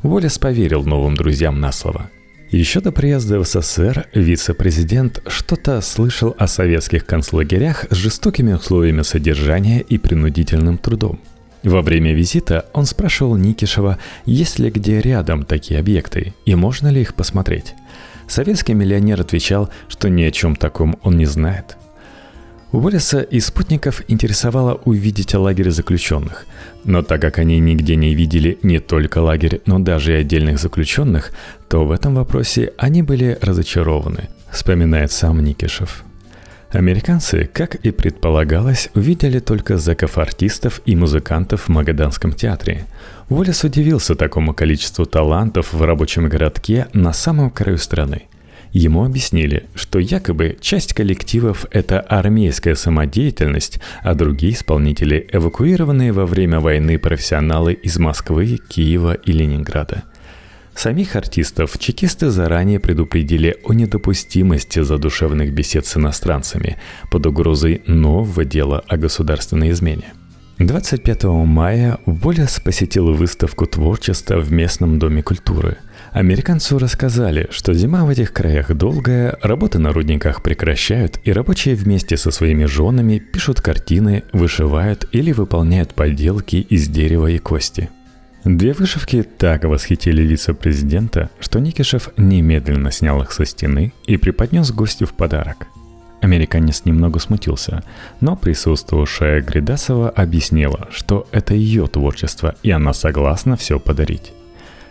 Волес 0.05 0.38
поверил 0.38 0.85
новым 0.85 1.16
друзьям 1.16 1.61
на 1.61 1.72
слово. 1.72 2.11
Еще 2.52 2.81
до 2.81 2.92
приезда 2.92 3.40
в 3.40 3.44
СССР 3.44 4.07
вице-президент 4.14 5.20
что-то 5.26 5.81
слышал 5.81 6.33
о 6.38 6.46
советских 6.46 7.07
концлагерях 7.07 7.87
с 7.90 7.96
жестокими 7.96 8.52
условиями 8.52 9.02
содержания 9.02 9.81
и 9.81 9.98
принудительным 9.98 10.78
трудом– 10.78 11.18
во 11.62 11.83
время 11.83 12.12
визита 12.12 12.66
он 12.72 12.87
спрашивал 12.87 13.37
Никишева, 13.37 13.98
есть 14.25 14.59
ли 14.59 14.70
где 14.70 15.01
рядом 15.01 15.44
такие 15.44 15.79
объекты 15.79 16.35
и 16.44 16.55
можно 16.55 16.88
ли 16.88 17.01
их 17.01 17.14
посмотреть. 17.14 17.75
Советский 18.27 18.75
миллионер 18.75 19.20
отвечал, 19.20 19.70
что 19.88 20.09
ни 20.09 20.22
о 20.22 20.31
чем 20.31 20.57
таком 20.57 20.98
он 21.03 21.16
не 21.18 21.27
знает. 21.27 21.77
Уоллеса 22.72 23.20
и 23.20 23.38
спутников 23.38 24.03
интересовало 24.09 24.81
увидеть 24.87 25.35
лагерь 25.35 25.70
заключенных, 25.70 26.46
но 26.85 27.03
так 27.03 27.20
как 27.20 27.38
они 27.38 27.61
нигде 27.61 27.96
не 27.96 28.14
видели 28.14 28.59
не 28.62 28.79
только 28.79 29.18
лагерь, 29.18 29.61
но 29.66 29.79
даже 29.79 30.14
и 30.14 30.20
отдельных 30.20 30.59
заключенных, 30.59 31.33
то 31.68 31.85
в 31.85 31.90
этом 31.90 32.14
вопросе 32.14 32.72
они 32.79 33.03
были 33.03 33.38
разочарованы, 33.42 34.31
вспоминает 34.51 35.12
сам 35.12 35.44
Никишев. 35.44 36.03
Американцы, 36.72 37.50
как 37.52 37.74
и 37.74 37.90
предполагалось, 37.90 38.88
увидели 38.94 39.40
только 39.40 39.76
зэков-артистов 39.76 40.80
и 40.87 40.96
музыкантов 40.96 41.64
в 41.64 41.68
Магаданском 41.68 42.32
театре. 42.32 42.87
Уоллес 43.28 43.62
удивился 43.62 44.14
такому 44.14 44.54
количеству 44.54 45.04
талантов 45.04 45.74
в 45.74 45.82
рабочем 45.82 46.30
городке 46.30 46.87
на 46.94 47.12
самом 47.12 47.50
краю 47.50 47.76
страны. 47.76 48.22
Ему 48.72 49.04
объяснили, 49.04 49.66
что 49.74 49.98
якобы 49.98 50.56
часть 50.62 50.94
коллективов– 50.94 51.66
это 51.70 52.00
армейская 52.00 52.74
самодеятельность, 52.74 53.78
а 54.02 54.14
другие 54.14 54.54
исполнители– 54.54 55.28
эвакуированные 55.30 56.12
во 56.12 56.24
время 56.24 56.58
войны 56.58 56.98
профессионалы 56.98 57.74
из 57.74 57.98
Москвы, 57.98 58.58
Киева 58.68 59.12
и 59.12 59.32
Ленинграда– 59.32 60.04
Самих 60.74 61.16
артистов 61.16 61.78
чекисты 61.78 62.30
заранее 62.30 62.80
предупредили 62.80 63.56
о 63.64 63.72
недопустимости 63.72 64.82
задушевных 64.82 65.52
бесед 65.52 65.87
с 65.87 65.96
иностранцами 65.96 66.78
под 67.11 67.26
угрозой 67.26 67.82
нового 67.87 68.44
дела 68.44 68.82
о 68.88 68.96
государственной 68.96 69.70
измене. 69.70 70.12
25 70.58 71.24
мая 71.24 71.98
Волес 72.06 72.61
посетил 72.61 73.12
выставку 73.12 73.66
творчества 73.66 74.38
в 74.38 74.52
местном 74.52 74.98
доме 74.98 75.22
культуры. 75.22 75.78
Американцу 76.12 76.78
рассказали, 76.78 77.48
что 77.50 77.74
зима 77.74 78.04
в 78.04 78.11
этих 78.11 78.32
краях 78.32 78.72
долгая, 78.72 79.38
работы 79.42 79.78
на 79.78 79.92
рудниках 79.92 80.42
прекращают, 80.42 81.18
и 81.24 81.32
рабочие 81.32 81.74
вместе 81.74 82.16
со 82.16 82.30
своими 82.30 82.64
женами 82.64 83.18
пишут 83.18 83.61
картины, 83.61 84.24
вышивают 84.32 85.08
или 85.12 85.32
выполняют 85.32 85.94
поделки 85.94 86.56
из 86.56 86.88
дерева 86.88 87.28
и 87.28 87.38
кости– 87.38 87.90
Две 88.44 88.72
вышивки 88.72 89.22
так 89.22 89.62
восхитили 89.64 90.22
вице-президента, 90.22 91.31
что 91.38 91.61
Никишев 91.61 92.11
немедленно 92.16 92.90
снял 92.90 93.22
их 93.22 93.31
со 93.31 93.44
стены 93.44 93.92
и 94.07 94.16
преподнес 94.16 94.72
гостю 94.72 95.07
в 95.07 95.12
подарок. 95.12 95.68
Американец 96.20 96.85
немного 96.85 97.20
смутился, 97.20 97.85
но 98.20 98.35
присутствовавшая 98.35 99.42
Гридасова 99.42 100.11
объяснила, 100.11 100.88
что 100.90 101.28
это 101.31 101.55
ее 101.55 101.87
творчество, 101.87 102.57
и 102.64 102.72
она 102.72 102.92
согласна 102.92 103.57
все 103.57 103.78
подарить. 103.78 104.33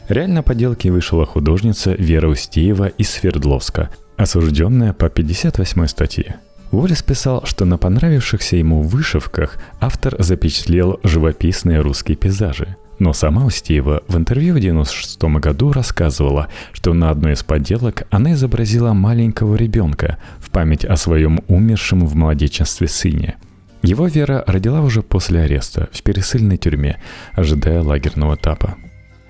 Реально 0.07 0.43
поделки 0.43 0.87
вышла 0.87 1.25
художница 1.25 1.91
Вера 1.91 2.29
Устеева 2.29 2.87
из 2.87 3.09
Свердловска, 3.09 3.89
осужденная 4.15 4.93
по 4.93 5.09
58 5.09 5.87
статье. 5.87 6.35
Уоллес 6.71 7.03
писал, 7.03 7.45
что 7.45 7.65
на 7.65 7.77
понравившихся 7.77 8.55
ему 8.55 8.81
вышивках 8.81 9.57
автор 9.81 10.15
запечатлел 10.19 11.01
живописные 11.03 11.81
русские 11.81 12.15
пейзажи– 12.15 12.77
но 13.01 13.13
сама 13.13 13.45
Устиева 13.45 14.03
в 14.07 14.15
интервью 14.15 14.53
в 14.53 14.57
1996 14.57 15.23
году 15.43 15.71
рассказывала, 15.71 16.49
что 16.71 16.93
на 16.93 17.09
одной 17.09 17.33
из 17.33 17.41
поделок 17.41 18.03
она 18.11 18.33
изобразила 18.33 18.93
маленького 18.93 19.55
ребенка 19.55 20.19
в 20.37 20.51
память 20.51 20.85
о 20.85 20.95
своем 20.97 21.39
умершем 21.47 22.05
в 22.05 22.15
младенчестве 22.15 22.87
сыне. 22.87 23.37
Его 23.81 24.05
Вера 24.05 24.43
родила 24.45 24.81
уже 24.81 25.01
после 25.01 25.41
ареста 25.41 25.89
в 25.91 26.03
пересыльной 26.03 26.57
тюрьме, 26.57 27.01
ожидая 27.33 27.81
лагерного 27.81 28.35
этапа. 28.35 28.75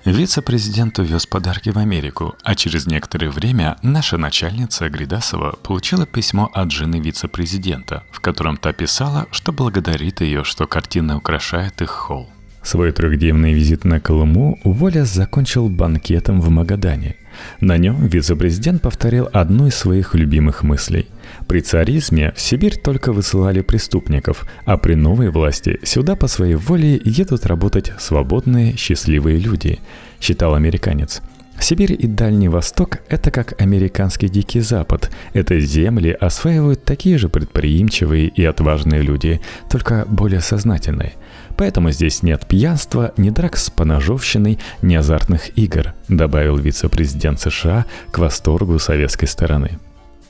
Вице-президент 0.04 0.98
увез 0.98 1.24
подарки 1.24 1.70
в 1.70 1.78
Америку, 1.78 2.34
а 2.44 2.54
через 2.54 2.86
некоторое 2.86 3.30
время 3.30 3.78
наша 3.82 4.18
начальница 4.18 4.90
Гридасова 4.90 5.52
получила 5.62 6.04
письмо 6.04 6.50
от 6.52 6.70
жены 6.70 7.00
вице-президента, 7.00 8.02
в 8.10 8.20
котором 8.20 8.58
та 8.58 8.74
писала, 8.74 9.28
что 9.30 9.50
благодарит 9.50 10.20
ее, 10.20 10.44
что 10.44 10.66
картина 10.66 11.16
украшает 11.16 11.80
их 11.80 11.88
холл. 11.88 12.28
Свой 12.62 12.92
трехдневный 12.92 13.52
визит 13.54 13.84
на 13.84 14.00
Колыму 14.00 14.58
Уоллес 14.62 15.12
закончил 15.12 15.68
банкетом 15.68 16.40
в 16.40 16.48
Магадане. 16.48 17.16
На 17.60 17.76
нем 17.76 18.06
вице-президент 18.06 18.82
повторил 18.82 19.28
одну 19.32 19.66
из 19.66 19.74
своих 19.74 20.14
любимых 20.14 20.62
мыслей. 20.62 21.08
При 21.48 21.60
царизме 21.60 22.32
в 22.36 22.40
Сибирь 22.40 22.76
только 22.76 23.12
высылали 23.12 23.62
преступников, 23.62 24.46
а 24.64 24.76
при 24.76 24.94
новой 24.94 25.30
власти 25.30 25.80
сюда 25.82 26.14
по 26.14 26.28
своей 26.28 26.54
воле 26.54 27.00
едут 27.04 27.46
работать 27.46 27.92
свободные, 27.98 28.76
счастливые 28.76 29.38
люди, 29.38 29.80
считал 30.20 30.54
американец. 30.54 31.20
Сибирь 31.58 31.96
и 31.96 32.06
Дальний 32.06 32.48
Восток– 32.48 32.98
это 33.08 33.30
как 33.30 33.60
американский 33.60 34.28
Дикий 34.28 34.60
Запад. 34.60 35.10
Это 35.32 35.60
земли 35.60 36.10
осваивают 36.10 36.84
такие 36.84 37.18
же 37.18 37.28
предприимчивые 37.28 38.28
и 38.28 38.44
отважные 38.44 39.02
люди, 39.02 39.40
только 39.70 40.04
более 40.08 40.40
сознательные. 40.40 41.12
Поэтому 41.56 41.90
здесь 41.90 42.22
нет 42.22 42.46
пьянства, 42.46 43.12
ни 43.16 43.30
драк 43.30 43.56
с 43.56 43.70
поножовщиной, 43.70 44.58
ни 44.82 44.94
азартных 44.94 45.56
игр, 45.58 45.94
добавил 46.08 46.56
вице-президент 46.56 47.40
США 47.40 47.86
к 48.10 48.18
восторгу 48.18 48.78
советской 48.78 49.26
стороны. 49.26 49.78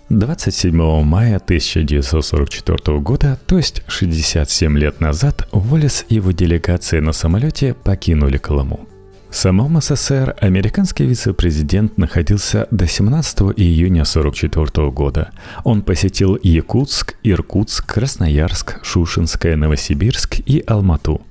27 0.09 1.03
мая 1.03 1.37
1944 1.37 2.99
года, 3.01 3.39
то 3.47 3.57
есть 3.57 3.83
67 3.87 4.79
лет 4.79 5.01
назад, 5.01 5.49
Уоллес 5.53 6.05
и 6.09 6.17
его 6.17 6.33
делегация 6.33 7.01
на 7.01 7.13
самолете 7.13 7.75
покинули 7.75 8.37
Колыму. 8.37 8.92
В 9.33 9.37
самом 9.37 9.81
СССР 9.81 10.37
американский 10.43 11.07
вице-президент 11.07 11.97
находился 11.97 12.69
до 12.71 12.87
17 12.87 13.39
июня 13.57 14.03
1944 14.03 14.91
года. 14.91 15.31
Он 15.65 15.81
посетил 15.81 16.39
Якутск, 16.43 17.17
Иркутск, 17.23 17.95
Красноярск, 17.95 18.85
Шушинское, 18.85 19.57
Новосибирск 19.57 20.41
и 20.45 20.63
Алмату. 20.67 21.23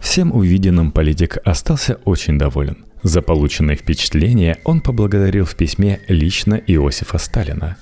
Всем 0.00 0.34
увиденным 0.34 0.90
политик 0.90 1.38
остался 1.44 2.00
очень 2.04 2.36
доволен. 2.36 2.78
За 3.04 3.22
полученные 3.22 3.76
впечатления 3.76 4.58
он 4.64 4.80
поблагодарил 4.80 5.44
в 5.44 5.54
письме 5.54 6.00
лично 6.08 6.54
Иосифа 6.54 7.18
Сталина. 7.18 7.76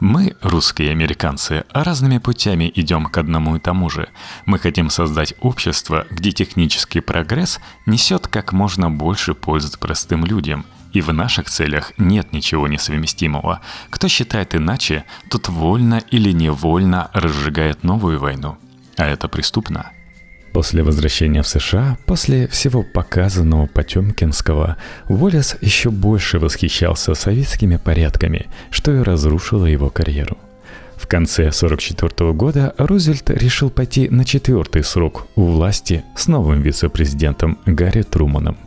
Мы, 0.00 0.36
русские 0.42 0.92
американцы, 0.92 1.64
разными 1.72 2.18
путями 2.18 2.70
идем 2.74 3.06
к 3.06 3.18
одному 3.18 3.56
и 3.56 3.58
тому 3.58 3.90
же. 3.90 4.08
Мы 4.46 4.58
хотим 4.60 4.90
создать 4.90 5.34
общество, 5.40 6.06
где 6.10 6.30
технический 6.30 7.00
прогресс 7.00 7.58
несет 7.84 8.28
как 8.28 8.52
можно 8.52 8.90
больше 8.90 9.34
пользы 9.34 9.76
простым 9.76 10.24
людям. 10.24 10.66
И 10.92 11.00
в 11.00 11.12
наших 11.12 11.50
целях 11.50 11.92
нет 11.98 12.32
ничего 12.32 12.68
несовместимого. 12.68 13.60
Кто 13.90 14.06
считает 14.08 14.54
иначе, 14.54 15.04
тот 15.30 15.48
вольно 15.48 16.00
или 16.10 16.30
невольно 16.30 17.10
разжигает 17.12 17.82
новую 17.82 18.20
войну. 18.20 18.56
А 18.96 19.04
это 19.04 19.28
преступно. 19.28 19.90
После 20.52 20.82
возвращения 20.82 21.42
в 21.42 21.48
США, 21.48 21.98
после 22.06 22.48
всего 22.48 22.82
показанного 22.82 23.66
Потемкинского, 23.66 24.76
Уоллес 25.08 25.56
еще 25.60 25.90
больше 25.90 26.38
восхищался 26.38 27.14
советскими 27.14 27.76
порядками, 27.76 28.46
что 28.70 28.94
и 28.94 29.02
разрушило 29.02 29.66
его 29.66 29.90
карьеру. 29.90 30.38
В 30.96 31.06
конце 31.06 31.42
1944 31.48 32.32
года 32.32 32.74
Рузвельт 32.76 33.30
решил 33.30 33.70
пойти 33.70 34.08
на 34.08 34.24
четвертый 34.24 34.82
срок 34.82 35.28
у 35.36 35.44
власти 35.44 36.04
с 36.16 36.26
новым 36.26 36.60
вице-президентом 36.60 37.58
Гарри 37.66 38.02
Труманом. 38.02 38.58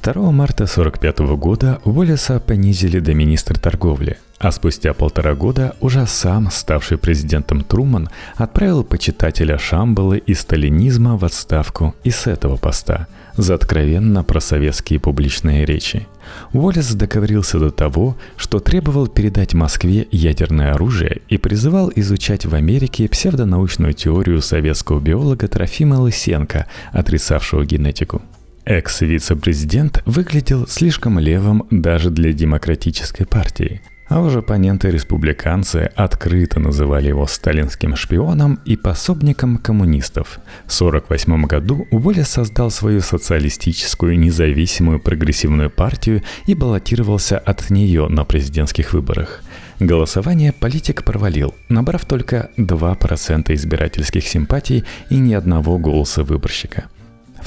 2 0.00 0.30
марта 0.30 0.64
1945 0.64 1.18
года 1.36 1.80
Уоллеса 1.84 2.40
понизили 2.40 2.98
до 3.00 3.14
министра 3.14 3.54
торговли, 3.54 4.18
а 4.38 4.52
спустя 4.52 4.94
полтора 4.94 5.34
года 5.34 5.74
уже 5.80 6.06
сам, 6.06 6.50
ставший 6.50 6.98
президентом 6.98 7.62
Труман, 7.62 8.08
отправил 8.36 8.84
почитателя 8.84 9.58
Шамбалы 9.58 10.18
и 10.18 10.34
сталинизма 10.34 11.16
в 11.16 11.24
отставку 11.24 11.94
и 12.04 12.10
с 12.10 12.26
этого 12.26 12.56
поста 12.56 13.06
за 13.36 13.54
откровенно 13.54 14.24
просоветские 14.24 14.98
публичные 14.98 15.64
речи. 15.64 16.06
Уоллес 16.52 16.94
договорился 16.94 17.58
до 17.58 17.70
того, 17.70 18.16
что 18.36 18.58
требовал 18.58 19.06
передать 19.06 19.54
Москве 19.54 20.08
ядерное 20.10 20.72
оружие 20.72 21.22
и 21.28 21.38
призывал 21.38 21.92
изучать 21.94 22.46
в 22.46 22.54
Америке 22.54 23.08
псевдонаучную 23.08 23.92
теорию 23.92 24.42
советского 24.42 25.00
биолога 25.00 25.48
Трофима 25.48 25.96
Лысенко, 25.96 26.66
отрицавшего 26.92 27.64
генетику. 27.64 28.22
Экс-вице-президент 28.66 30.02
выглядел 30.06 30.66
слишком 30.66 31.18
левым 31.18 31.66
даже 31.70 32.10
для 32.10 32.32
демократической 32.32 33.24
партии– 33.24 33.80
а 34.08 34.20
уже 34.20 34.38
оппоненты-республиканцы 34.38 35.90
открыто 35.94 36.60
называли 36.60 37.08
его 37.08 37.26
сталинским 37.26 37.96
шпионом 37.96 38.60
и 38.64 38.76
пособником 38.76 39.58
коммунистов. 39.58 40.38
В 40.66 40.80
1948 40.80 41.44
году 41.46 41.86
Уоллес 41.90 42.28
создал 42.28 42.70
свою 42.70 43.00
социалистическую 43.00 44.18
независимую 44.18 45.00
прогрессивную 45.00 45.70
партию 45.70 46.22
и 46.46 46.54
баллотировался 46.54 47.38
от 47.38 47.68
нее 47.70 48.08
на 48.08 48.24
президентских 48.24 48.92
выборах. 48.92 49.42
Голосование 49.80 50.52
политик 50.52 51.04
провалил, 51.04 51.54
набрав 51.68 52.04
только 52.06 52.50
2% 52.56 53.52
избирательских 53.52 54.26
симпатий 54.26 54.84
и 55.10 55.16
ни 55.16 55.34
одного 55.34 55.78
голоса 55.78 56.22
выборщика– 56.22 56.84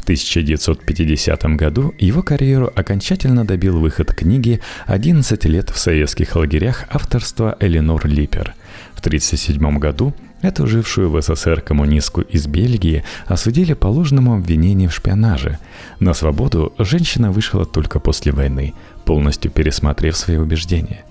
1950 0.09 1.43
году 1.55 1.93
его 1.99 2.23
карьеру 2.23 2.71
окончательно 2.75 3.45
добил 3.45 3.77
выход 3.77 4.11
книги 4.11 4.59
«11 4.87 5.47
лет 5.47 5.69
в 5.69 5.77
советских 5.77 6.35
лагерях» 6.35 6.85
авторства 6.89 7.55
Эленор 7.59 8.07
Липпер. 8.07 8.55
В 8.95 9.01
1937 9.01 9.77
году 9.77 10.15
Эту 10.41 10.67
жившую 10.67 11.11
в 11.11 11.21
СССР 11.21 11.59
коммунистку 11.59 12.21
из 12.21 12.47
Бельгии 12.47 13.03
осудили 13.27 13.73
по 13.73 13.87
ложному 13.87 14.35
обвинению 14.35 14.89
в 14.89 14.93
шпионаже. 14.93 15.59
На 15.99 16.13
свободу 16.13 16.73
женщина 16.79 17.29
вышла 17.29 17.65
только 17.65 17.99
после 17.99 18.31
войны, 18.31 18.73
полностью 19.03 19.51
пересмотрев 19.51 20.15
свои 20.15 20.37
убеждения. 20.37 21.03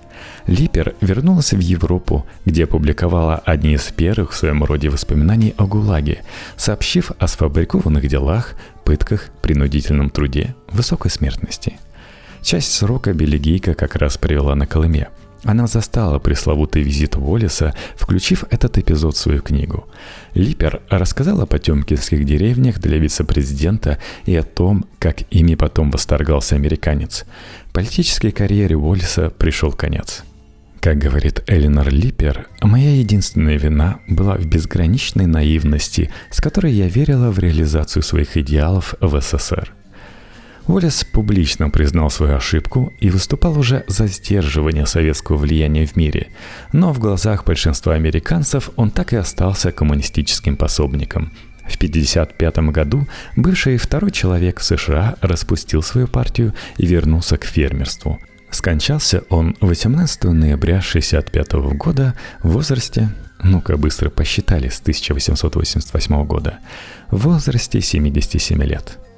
Липер 0.49 0.95
вернулась 0.99 1.53
в 1.53 1.59
Европу, 1.59 2.25
где 2.43 2.63
опубликовала 2.63 3.35
одни 3.45 3.73
из 3.73 3.83
первых 3.83 4.31
в 4.31 4.35
своем 4.35 4.63
роде 4.63 4.89
воспоминаний 4.89 5.53
о 5.57 5.67
ГУЛАГе, 5.67 6.23
сообщив 6.57 7.11
о 7.19 7.27
сфабрикованных 7.27 8.07
делах, 8.07 8.55
пытках, 8.83 9.29
принудительном 9.43 10.09
труде, 10.09 10.55
высокой 10.67 11.11
смертности. 11.11 11.77
Часть 12.41 12.73
срока 12.73 13.13
бельгийка 13.13 13.75
как 13.75 13.95
раз 13.95 14.17
провела 14.17 14.55
на 14.55 14.65
Колыме. 14.65 15.09
Она 15.43 15.67
застала 15.67 16.17
пресловутый 16.17 16.81
визит 16.81 17.15
Уоллеса, 17.15 17.75
включив 17.95 18.43
этот 18.49 18.79
эпизод 18.79 19.15
в 19.15 19.19
свою 19.19 19.43
книгу. 19.43 19.87
Липер 20.33 20.81
рассказала 20.89 21.43
о 21.43 21.45
потемкинских 21.45 22.25
деревнях 22.25 22.79
для 22.79 22.97
вице-президента 22.97 23.99
и 24.25 24.35
о 24.35 24.41
том, 24.41 24.85
как 24.97 25.31
ими 25.31 25.53
потом 25.53 25.91
восторгался 25.91 26.55
американец. 26.55 27.25
Политической 27.71 28.31
карьере 28.31 28.75
Уоллеса 28.75 29.29
пришел 29.29 29.71
конец– 29.71 30.23
как 30.81 30.97
говорит 30.97 31.43
Эленор 31.47 31.89
Липпер, 31.89 32.47
моя 32.61 32.95
единственная 32.95 33.57
вина 33.57 33.99
была 34.07 34.35
в 34.35 34.45
безграничной 34.45 35.25
наивности, 35.25 36.09
с 36.29 36.39
которой 36.39 36.71
я 36.71 36.87
верила 36.87 37.31
в 37.31 37.39
реализацию 37.39 38.01
своих 38.01 38.37
идеалов 38.37 38.95
в 39.01 39.19
СССР. 39.19 39.73
Уоллес 40.67 41.03
публично 41.03 41.69
признал 41.69 42.09
свою 42.09 42.35
ошибку 42.35 42.93
и 42.99 43.09
выступал 43.09 43.57
уже 43.57 43.83
за 43.87 44.07
сдерживание 44.07 44.85
советского 44.85 45.37
влияния 45.37 45.85
в 45.85 45.95
мире, 45.95 46.27
но 46.71 46.93
в 46.93 46.99
глазах 46.99 47.43
большинства 47.43 47.95
американцев 47.95 48.69
он 48.75 48.91
так 48.91 49.11
и 49.13 49.17
остался 49.17 49.71
коммунистическим 49.71 50.55
пособником. 50.55 51.33
В 51.67 51.75
1955 51.75 52.57
году 52.71 53.07
бывший 53.35 53.77
второй 53.77 54.11
человек 54.11 54.59
в 54.59 54.63
США 54.63 55.15
распустил 55.21 55.83
свою 55.83 56.07
партию 56.07 56.53
и 56.77 56.85
вернулся 56.85 57.37
к 57.37 57.43
фермерству– 57.45 58.19
Скончался 58.51 59.23
он 59.29 59.55
18 59.61 60.23
ноября 60.25 60.77
1965 60.79 61.53
года 61.77 62.15
в 62.41 62.49
возрасте, 62.49 63.09
ну-ка 63.43 63.77
быстро 63.77 64.09
посчитали, 64.09 64.69
с 64.69 64.79
1888 64.79 66.25
года, 66.25 66.59
в 67.11 67.17
возрасте 67.17 67.81
77 67.81 68.63
лет– 68.63 68.97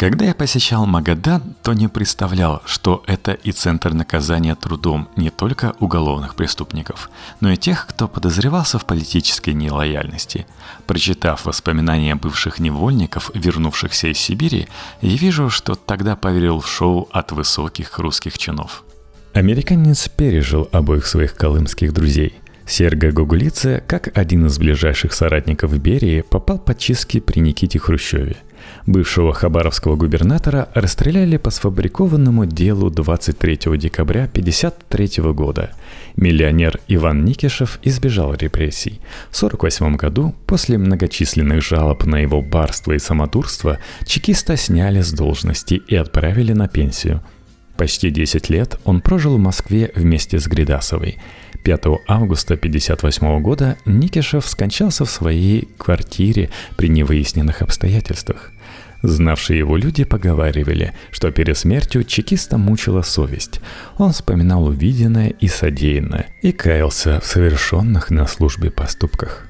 когда 0.00 0.24
я 0.24 0.34
посещал 0.34 0.86
Магадан, 0.86 1.42
то 1.62 1.74
не 1.74 1.86
представлял, 1.86 2.62
что 2.64 3.04
это 3.06 3.32
и 3.32 3.52
центр 3.52 3.92
наказания 3.92 4.54
трудом 4.54 5.10
не 5.14 5.28
только 5.28 5.74
уголовных 5.78 6.36
преступников, 6.36 7.10
но 7.40 7.50
и 7.52 7.58
тех, 7.58 7.86
кто 7.86 8.08
подозревался 8.08 8.78
в 8.78 8.86
политической 8.86 9.52
нелояльности. 9.52 10.46
Прочитав 10.86 11.44
воспоминания 11.44 12.14
бывших 12.14 12.60
невольников, 12.60 13.30
вернувшихся 13.34 14.08
из 14.08 14.16
Сибири, 14.16 14.68
я 15.02 15.16
вижу, 15.18 15.50
что 15.50 15.74
тогда 15.74 16.16
поверил 16.16 16.60
в 16.60 16.66
шоу 16.66 17.10
от 17.12 17.32
высоких 17.32 17.98
русских 17.98 18.38
чинов. 18.38 18.84
Американец 19.34 20.08
пережил 20.08 20.66
обоих 20.72 21.06
своих 21.06 21.34
колымских 21.34 21.92
друзей– 21.92 22.36
Серго 22.66 23.10
Гугулице, 23.10 23.82
как 23.86 24.16
один 24.16 24.46
из 24.46 24.56
ближайших 24.58 25.12
соратников 25.12 25.76
Берии, 25.78 26.22
попал 26.22 26.58
под 26.58 26.78
чистки 26.78 27.18
при 27.20 27.40
Никите 27.40 27.78
Хрущеве– 27.78 28.36
Бывшего 28.90 29.32
хабаровского 29.32 29.94
губернатора 29.94 30.68
расстреляли 30.74 31.36
по 31.36 31.50
сфабрикованному 31.50 32.44
делу 32.44 32.90
23 32.90 33.78
декабря 33.78 34.24
1953 34.24 35.32
года. 35.32 35.70
Миллионер 36.16 36.80
Иван 36.88 37.24
Никишев 37.24 37.78
избежал 37.84 38.34
репрессий. 38.34 39.00
В 39.30 39.36
1948 39.36 39.94
году, 39.94 40.34
после 40.44 40.76
многочисленных 40.76 41.62
жалоб 41.62 42.04
на 42.04 42.16
его 42.16 42.42
барство 42.42 42.90
и 42.90 42.98
самодурство, 42.98 43.78
чекиста 44.06 44.56
сняли 44.56 45.02
с 45.02 45.12
должности 45.12 45.74
и 45.74 45.94
отправили 45.94 46.52
на 46.52 46.66
пенсию. 46.66 47.22
Почти 47.76 48.10
10 48.10 48.50
лет 48.50 48.80
он 48.84 49.02
прожил 49.02 49.36
в 49.36 49.40
Москве 49.40 49.92
вместе 49.94 50.40
с 50.40 50.48
Гридасовой– 50.48 51.18
5 51.62 51.84
августа 52.08 52.54
1958 52.54 53.42
года 53.42 53.76
Никишев 53.84 54.46
скончался 54.46 55.04
в 55.04 55.10
своей 55.10 55.68
квартире 55.76 56.50
при 56.76 56.88
невыясненных 56.88 57.62
обстоятельствах. 57.62 58.50
Знавшие 59.02 59.58
его 59.58 59.76
люди 59.76 60.04
поговаривали, 60.04 60.92
что 61.10 61.30
перед 61.30 61.56
смертью 61.56 62.04
чекиста 62.04 62.58
мучила 62.58 63.02
совесть. 63.02 63.60
Он 63.98 64.12
вспоминал 64.12 64.64
увиденное 64.64 65.28
и 65.28 65.48
содеянное 65.48 66.26
и 66.42 66.52
каялся 66.52 67.20
в 67.20 67.26
совершенных 67.26 68.10
на 68.10 68.26
службе 68.26 68.70
поступках. 68.70 69.49